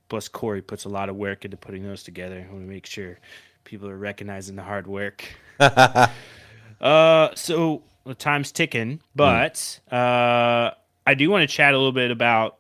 [0.09, 2.47] plus, Corey puts a lot of work into putting those together.
[2.49, 3.19] I want to make sure
[3.65, 5.25] people are recognizing the hard work.
[5.59, 9.93] uh, so the time's ticking, but mm.
[9.93, 10.75] uh,
[11.05, 12.59] I do want to chat a little bit about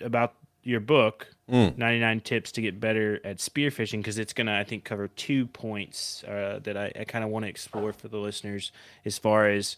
[0.00, 1.76] about your book, mm.
[1.76, 5.46] 99 Tips to Get Better at Spearfishing, because it's going to, I think, cover two
[5.46, 8.72] points uh, that I, I kind of want to explore for the listeners
[9.04, 9.76] as far as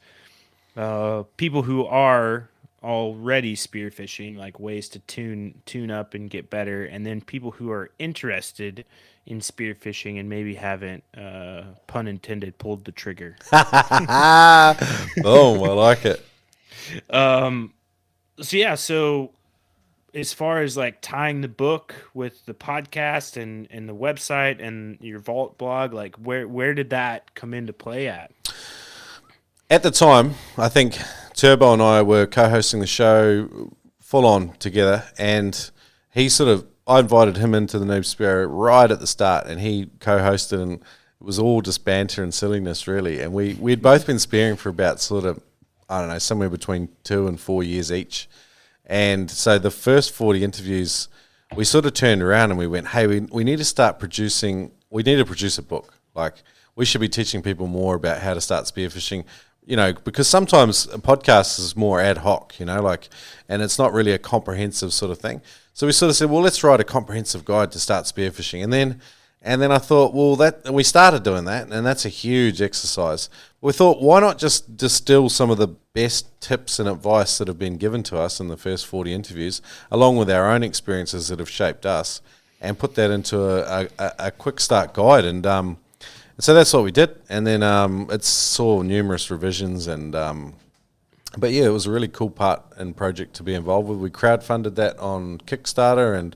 [0.76, 2.48] uh, people who are
[2.82, 7.70] already spearfishing, like ways to tune tune up and get better, and then people who
[7.70, 8.84] are interested
[9.26, 13.36] in spearfishing and maybe haven't, uh, pun intended, pulled the trigger.
[13.52, 14.74] oh,
[15.24, 16.24] I like it.
[17.10, 17.74] Um,
[18.40, 19.32] so yeah, so
[20.14, 24.98] as far as like tying the book with the podcast and and the website and
[25.00, 28.32] your vault blog like where where did that come into play at?
[29.68, 30.98] At the time i think
[31.34, 35.70] turbo and i were co-hosting the show full on together and
[36.10, 39.60] he sort of i invited him into the Noob Spearo right at the start and
[39.60, 40.82] he co-hosted and
[41.20, 43.20] it was all just banter and silliness really.
[43.20, 45.40] And we we'd both been spearing for about sort of
[45.88, 48.28] i don't know somewhere between two and four years each
[48.90, 51.06] and so the first 40 interviews,
[51.54, 54.72] we sort of turned around and we went, hey, we, we need to start producing,
[54.90, 55.94] we need to produce a book.
[56.16, 56.34] Like,
[56.74, 59.24] we should be teaching people more about how to start spearfishing,
[59.64, 63.08] you know, because sometimes a podcast is more ad hoc, you know, like,
[63.48, 65.40] and it's not really a comprehensive sort of thing.
[65.72, 68.64] So we sort of said, well, let's write a comprehensive guide to start spearfishing.
[68.64, 69.00] And then,
[69.42, 72.60] and then I thought, well, that, and we started doing that, and that's a huge
[72.60, 73.28] exercise
[73.60, 77.58] we thought, why not just distill some of the best tips and advice that have
[77.58, 79.60] been given to us in the first 40 interviews,
[79.90, 82.22] along with our own experiences that have shaped us,
[82.60, 85.24] and put that into a, a, a quick start guide.
[85.26, 85.78] And, um,
[86.38, 87.16] so that's what we did.
[87.28, 89.88] And then um, it saw numerous revisions.
[89.88, 90.54] And um,
[91.36, 93.98] but yeah, it was a really cool part and project to be involved with.
[93.98, 96.34] We crowdfunded that on Kickstarter and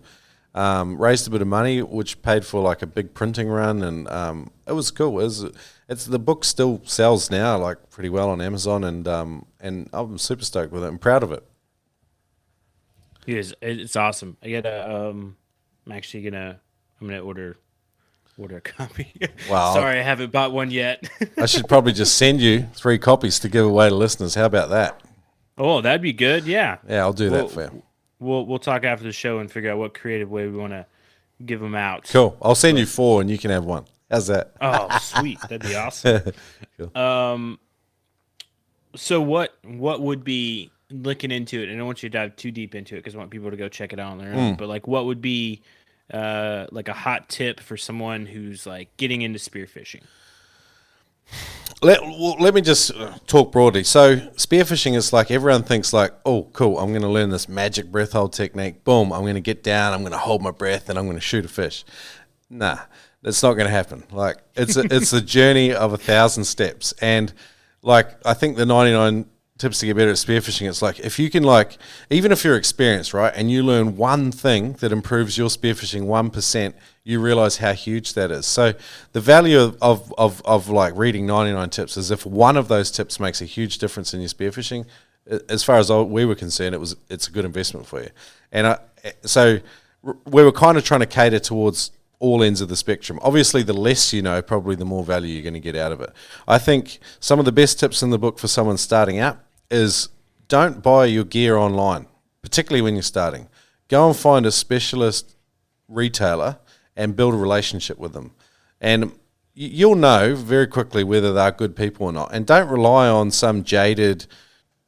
[0.55, 4.09] Um, raised a bit of money, which paid for like a big printing run, and
[4.09, 5.19] um, it was cool.
[5.19, 5.47] It was,
[5.89, 10.17] it's the book still sells now like pretty well on Amazon, and um, and I'm
[10.17, 10.87] super stoked with it.
[10.87, 11.45] I'm proud of it.
[13.27, 13.55] It is.
[13.61, 14.37] It's awesome.
[14.43, 15.09] I get a.
[15.09, 15.37] Um,
[15.87, 16.61] I'm actually gonna.
[17.01, 17.57] I'm gonna order.
[18.37, 19.13] Order a copy.
[19.49, 19.75] Wow.
[19.75, 21.09] Sorry, I haven't bought one yet.
[21.39, 24.35] I should probably just send you three copies to give away to listeners.
[24.35, 25.01] How about that?
[25.57, 26.45] oh, that'd be good.
[26.45, 26.79] Yeah.
[26.89, 27.83] Yeah, I'll do Well, that for you.
[28.21, 30.87] We'll we'll talk after the show and figure out what creative way we want to
[31.45, 32.05] give them out.
[32.05, 32.37] Cool.
[32.41, 33.85] I'll send you four, and you can have one.
[34.11, 34.53] How's that?
[34.61, 35.41] Oh, sweet.
[35.43, 36.33] That'd be awesome.
[36.95, 37.59] Um,
[38.97, 41.69] so what what would be looking into it?
[41.69, 43.51] And I don't want you to dive too deep into it because I want people
[43.51, 44.57] to go check it out on their own.
[44.57, 45.63] But like, what would be
[46.13, 50.03] uh like a hot tip for someone who's like getting into spearfishing?
[51.85, 53.85] Let, well, let me just uh, talk broadly.
[53.85, 57.93] So, spearfishing is like everyone thinks like, oh, cool, I'm going to learn this magic
[57.93, 58.85] breath hold technique.
[58.85, 61.19] Boom, I'm going to get down, I'm going to hold my breath, and I'm going
[61.19, 61.85] to shoot a fish.
[62.49, 62.79] Nah,
[63.21, 64.03] that's not going to happen.
[64.11, 67.31] Like it's a, it's the journey of a thousand steps, and
[67.83, 69.27] like I think the 99
[69.65, 70.69] tips to get better at spearfishing.
[70.69, 71.79] It's like if you can like
[72.11, 76.29] even if you're experienced, right, and you learn one thing that improves your spearfishing one
[76.31, 78.47] percent, you realize how huge that is.
[78.47, 78.75] So
[79.13, 83.19] the value of, of, of, like reading 99 tips is if one of those tips
[83.19, 84.85] makes a huge difference in your spearfishing,
[85.49, 88.11] as far as we were concerned, it was it's a good investment for you.
[88.53, 89.61] And I, eh, so
[90.03, 93.19] we were kind of trying to cater towards all ends of the spectrum.
[93.23, 96.03] Obviously, the less you know, probably the more value you're going to get out of
[96.03, 96.11] it.
[96.47, 99.39] I think some of the best tips in the book for someone starting out
[99.75, 100.09] is
[100.49, 102.07] don't buy your gear online,
[102.43, 103.49] particularly when you're starting.
[103.89, 105.37] Go and find a specialist
[105.89, 106.59] retailer
[106.97, 108.33] and build a relationship with them.
[108.81, 109.13] And
[109.53, 112.31] you'll know very quickly whether they're good people or not.
[112.33, 114.27] And don't rely on some jaded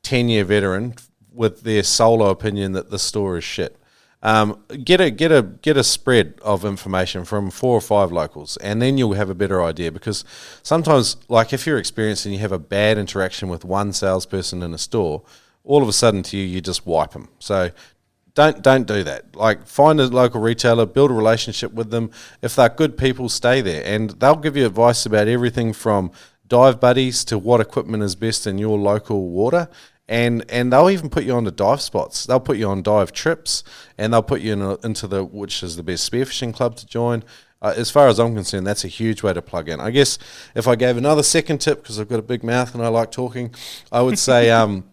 [0.02, 0.94] 10 year veteran
[1.32, 3.76] with their solo opinion that the store is shit.
[4.26, 8.56] Um, get a get a get a spread of information from four or five locals,
[8.56, 9.92] and then you'll have a better idea.
[9.92, 10.24] Because
[10.64, 14.74] sometimes, like if you're experienced and you have a bad interaction with one salesperson in
[14.74, 15.22] a store,
[15.62, 17.28] all of a sudden to you you just wipe them.
[17.38, 17.70] So
[18.34, 19.36] don't don't do that.
[19.36, 22.10] Like find a local retailer, build a relationship with them.
[22.42, 26.10] If they're good people, stay there, and they'll give you advice about everything from
[26.48, 29.68] dive buddies to what equipment is best in your local water.
[30.08, 32.26] And and they'll even put you on the dive spots.
[32.26, 33.64] They'll put you on dive trips,
[33.98, 36.86] and they'll put you in a, into the which is the best spearfishing club to
[36.86, 37.24] join.
[37.62, 39.80] Uh, as far as I'm concerned, that's a huge way to plug in.
[39.80, 40.18] I guess
[40.54, 43.10] if I gave another second tip, because I've got a big mouth and I like
[43.10, 43.54] talking,
[43.90, 44.84] I would say um,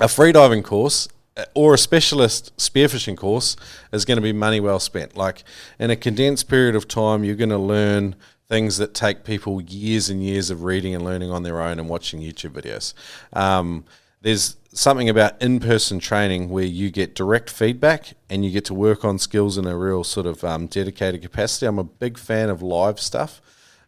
[0.00, 3.54] a freediving course uh, or a specialist spearfishing course
[3.92, 5.16] is going to be money well spent.
[5.16, 5.44] Like
[5.78, 8.16] in a condensed period of time, you're going to learn
[8.48, 11.88] things that take people years and years of reading and learning on their own and
[11.88, 12.94] watching YouTube videos.
[13.32, 13.84] Um,
[14.22, 19.04] there's something about in-person training where you get direct feedback and you get to work
[19.04, 21.66] on skills in a real sort of um, dedicated capacity.
[21.66, 23.40] I'm a big fan of live stuff.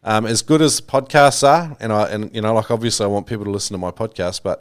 [0.04, 3.28] Um, as good as podcasts are, and I and you know, like obviously, I want
[3.28, 4.60] people to listen to my podcast, but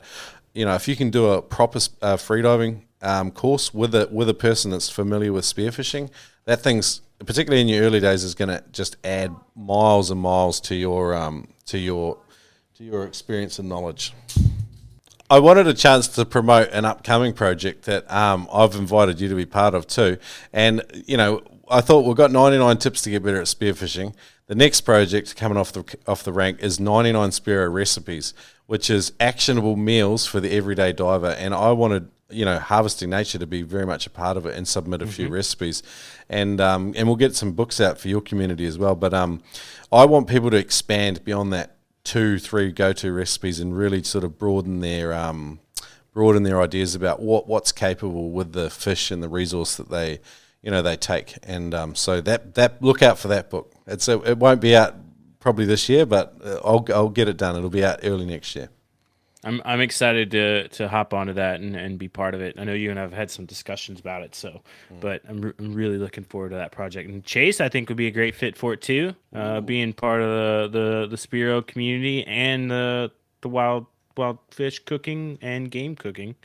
[0.53, 4.29] you know, if you can do a proper uh, freediving um, course with a with
[4.29, 6.11] a person that's familiar with spearfishing,
[6.45, 10.59] that thing's particularly in your early days is going to just add miles and miles
[10.61, 12.19] to your um, to your
[12.75, 14.13] to your experience and knowledge.
[15.31, 19.35] I wanted a chance to promote an upcoming project that um, I've invited you to
[19.35, 20.17] be part of too.
[20.51, 24.13] And, you know, I thought we've got 99 tips to get better at spearfishing.
[24.47, 28.33] The next project coming off the off the rank is 99 Spearo recipes,
[28.65, 31.29] which is actionable meals for the everyday diver.
[31.29, 34.57] And I wanted, you know, Harvesting Nature to be very much a part of it
[34.57, 35.81] and submit a few recipes.
[36.27, 38.95] And um, and we'll get some books out for your community as well.
[38.95, 39.41] But um,
[39.93, 44.37] I want people to expand beyond that two, three go-to recipes and really sort of
[44.37, 45.59] broaden their um,
[46.13, 50.19] broaden their ideas about what what's capable with the fish and the resource that they
[50.61, 51.35] you know they take.
[51.43, 53.73] And um, so that that look out for that book.
[53.87, 54.95] It's a, it won't be out
[55.39, 57.55] probably this year, but uh, I'll I'll get it done.
[57.55, 58.69] It'll be out early next year.
[59.43, 62.59] I'm I'm excited to to hop onto that and, and be part of it.
[62.59, 64.61] I know you and I've had some discussions about it, so
[64.99, 67.09] but I'm, re- I'm really looking forward to that project.
[67.09, 70.21] And Chase, I think would be a great fit for it too, uh, being part
[70.21, 70.29] of
[70.71, 73.11] the the the Spearo community and the
[73.41, 76.35] the wild wild fish cooking and game cooking.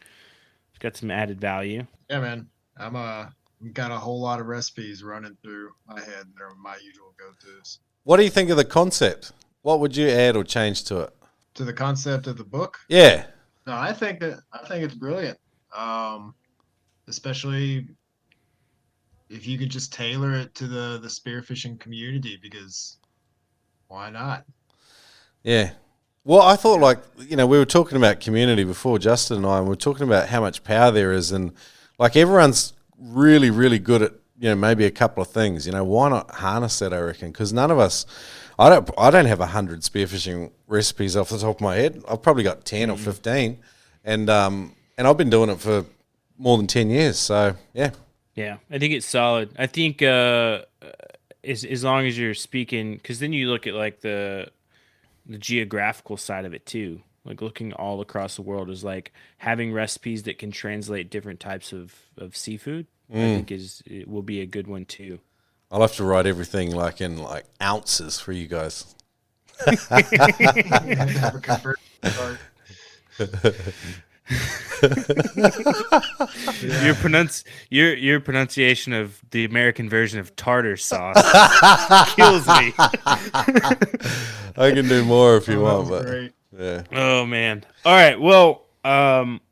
[0.70, 1.86] It's got some added value.
[2.09, 2.48] Yeah, man.
[2.78, 3.27] I'm uh
[3.73, 6.27] got a whole lot of recipes running through my head.
[6.36, 7.78] They're my usual go-tos.
[8.05, 9.32] What do you think of the concept?
[9.62, 11.12] What would you add or change to it?
[11.57, 13.27] To the concept of the book, Yeah,
[13.66, 15.39] no, I think that I think it's brilliant.
[15.77, 16.35] Um,
[17.09, 17.89] especially
[19.28, 22.99] if you could just tailor it to the the spearfishing community, because
[23.89, 24.45] why not?
[25.43, 25.73] Yeah.
[26.24, 29.59] Well, I thought like you know we were talking about community before Justin and I,
[29.59, 31.53] and we are talking about how much power there is, and
[31.99, 35.66] like everyone's really really good at you know, maybe a couple of things.
[35.66, 36.93] You know, why not harness that?
[36.93, 38.07] I reckon because none of us.
[38.59, 38.91] I don't.
[38.97, 42.03] I don't have a hundred spearfishing recipes off the top of my head.
[42.09, 43.59] I've probably got 10 or fifteen,
[44.05, 45.85] and um, and I've been doing it for
[46.39, 47.19] more than ten years.
[47.19, 47.91] So yeah,
[48.35, 49.51] Yeah, I think it's solid.
[49.59, 50.62] I think uh,
[51.45, 54.51] as as long as you're speaking, because then you look at like the
[55.27, 57.03] the geographical side of it too.
[57.24, 61.73] Like looking all across the world is like having recipes that can translate different types
[61.73, 62.87] of of seafood.
[63.12, 65.20] I think is it will be a good one too.
[65.77, 68.94] I'll have to write everything like in like ounces for you guys.
[69.66, 72.39] Have a conversion chart.
[76.82, 81.15] Your pronounce your your pronunciation of the American version of tartar sauce
[82.16, 82.73] kills me.
[84.57, 86.32] I can do more if you Oh, want, but great.
[86.59, 86.85] yeah.
[86.93, 87.65] Oh man.
[87.85, 88.19] All right.
[88.19, 89.43] Well, um,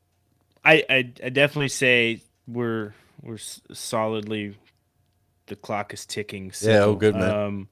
[0.64, 3.36] I, I I definitely say we're we're
[3.72, 4.56] solidly
[5.46, 6.52] the clock is ticking.
[6.60, 7.30] Yeah, oh, good, man.
[7.30, 7.68] Um,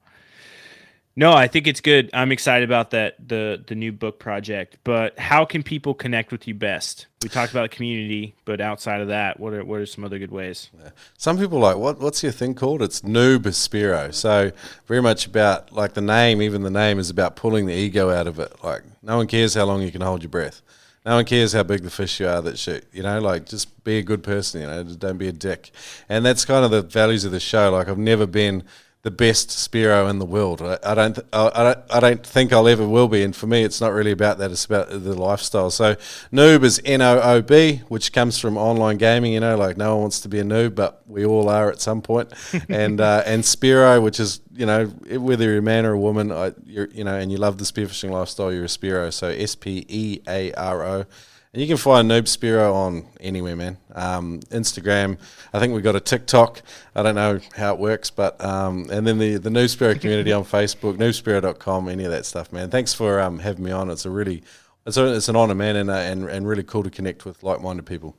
[1.15, 2.09] no, I think it's good.
[2.15, 4.79] I'm excited about that the the new book project.
[4.83, 7.07] But how can people connect with you best?
[7.23, 10.31] We talked about community, but outside of that, what are what are some other good
[10.31, 10.71] ways?
[11.19, 12.01] Some people are like, what?
[12.01, 12.81] What's your thing called?
[12.81, 14.15] It's Noob Spearo.
[14.15, 14.53] So
[14.87, 16.41] very much about like the name.
[16.41, 18.65] Even the name is about pulling the ego out of it.
[18.65, 20.63] Like no one cares how long you can hold your breath.
[21.05, 22.85] No one cares how big the fish you are that shoot.
[22.93, 24.61] You know, like just be a good person.
[24.61, 25.73] You know, don't be a dick.
[26.09, 27.73] And that's kind of the values of the show.
[27.73, 28.63] Like I've never been
[29.03, 30.63] the best Spearo in the world.
[30.63, 31.15] I, I don't.
[31.15, 31.79] th- I, I don't.
[31.91, 33.25] I don't think I'll ever will be.
[33.25, 34.53] And for me, it's not really about that.
[34.53, 35.71] It's about the lifestyle.
[35.71, 35.97] So
[36.33, 39.33] noob is N O O B, which comes from online gaming.
[39.33, 41.81] You know, like no one wants to be a noob, but we all are at
[41.81, 42.33] some point.
[42.69, 46.31] and uh, and Spearo, which is you know whether you're a man or a woman,
[46.31, 49.13] I, you're you know, and you love the spearfishing lifestyle, you're a Spearo.
[49.13, 51.07] So S P E A R O.
[51.53, 53.77] And you can find Noob Spearo on anywhere, man.
[53.95, 55.19] Um, Instagram.
[55.53, 56.63] I think we've got a TikTok.
[56.95, 60.33] I don't know how it works, but um, and then the the Noob Spearo community
[60.33, 62.71] on Facebook, noobspearo.com, any of that stuff, man.
[62.71, 63.91] Thanks for um, having me on.
[63.91, 64.43] It's a really
[64.87, 67.43] it's a, it's an honor, man, and, uh, and and really cool to connect with
[67.43, 68.17] like minded people.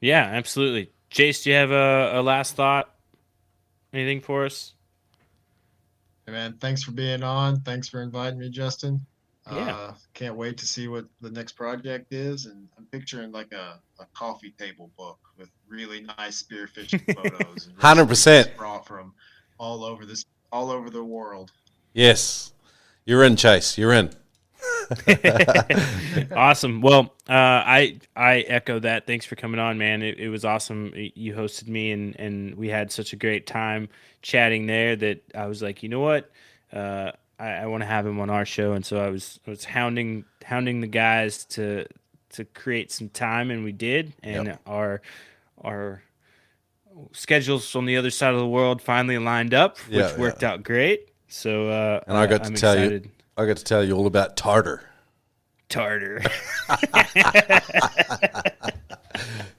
[0.00, 0.90] Yeah, absolutely.
[1.10, 2.94] Jace, do you have a, a last thought?
[3.92, 4.72] Anything for us?
[6.24, 7.60] Hey, man, thanks for being on.
[7.60, 9.04] Thanks for inviting me, Justin.
[9.50, 9.74] Yeah.
[9.74, 13.80] Uh, can't wait to see what the next project is, and I'm picturing like a,
[13.98, 17.70] a coffee table book with really nice spearfishing photos.
[17.78, 18.08] 100%.
[18.08, 19.14] recipes brought from
[19.58, 21.52] all over this, all over the world.
[21.92, 22.52] Yes,
[23.06, 23.78] you're in, Chase.
[23.78, 24.10] You're in.
[26.32, 26.80] awesome.
[26.80, 27.32] Well, uh,
[27.64, 29.06] I I echo that.
[29.06, 30.02] Thanks for coming on, man.
[30.02, 30.92] It, it was awesome.
[30.94, 33.88] You hosted me, and and we had such a great time
[34.22, 36.30] chatting there that I was like, you know what,
[36.72, 39.50] uh, I, I want to have him on our show, and so I was I
[39.50, 41.86] was hounding hounding the guys to
[42.30, 45.00] to create some time, and we did, and our
[45.62, 46.02] our
[47.12, 50.64] schedules on the other side of the world finally lined up, which Yeah, worked out
[50.64, 51.08] great.
[51.28, 53.04] So, uh, And I got to I'm tell excited.
[53.04, 54.82] you, I got to tell you all about tartar.
[55.68, 56.20] tartar.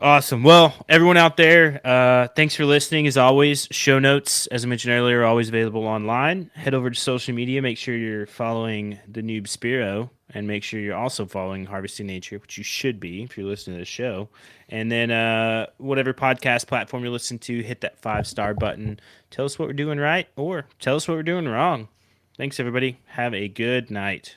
[0.00, 0.42] awesome.
[0.42, 3.06] Well, everyone out there, uh, thanks for listening.
[3.06, 6.50] As always, show notes, as I mentioned earlier, are always available online.
[6.54, 7.62] Head over to social media.
[7.62, 12.38] Make sure you're following the Noob Spearo, and make sure you're also following Harvesting Nature,
[12.38, 14.28] which you should be if you're listening to the show.
[14.68, 19.00] And then, uh, whatever podcast platform you're listening to, hit that five star button.
[19.30, 21.88] Tell us what we're doing right, or tell us what we're doing wrong.
[22.36, 23.00] Thanks, everybody.
[23.06, 24.36] Have a good night.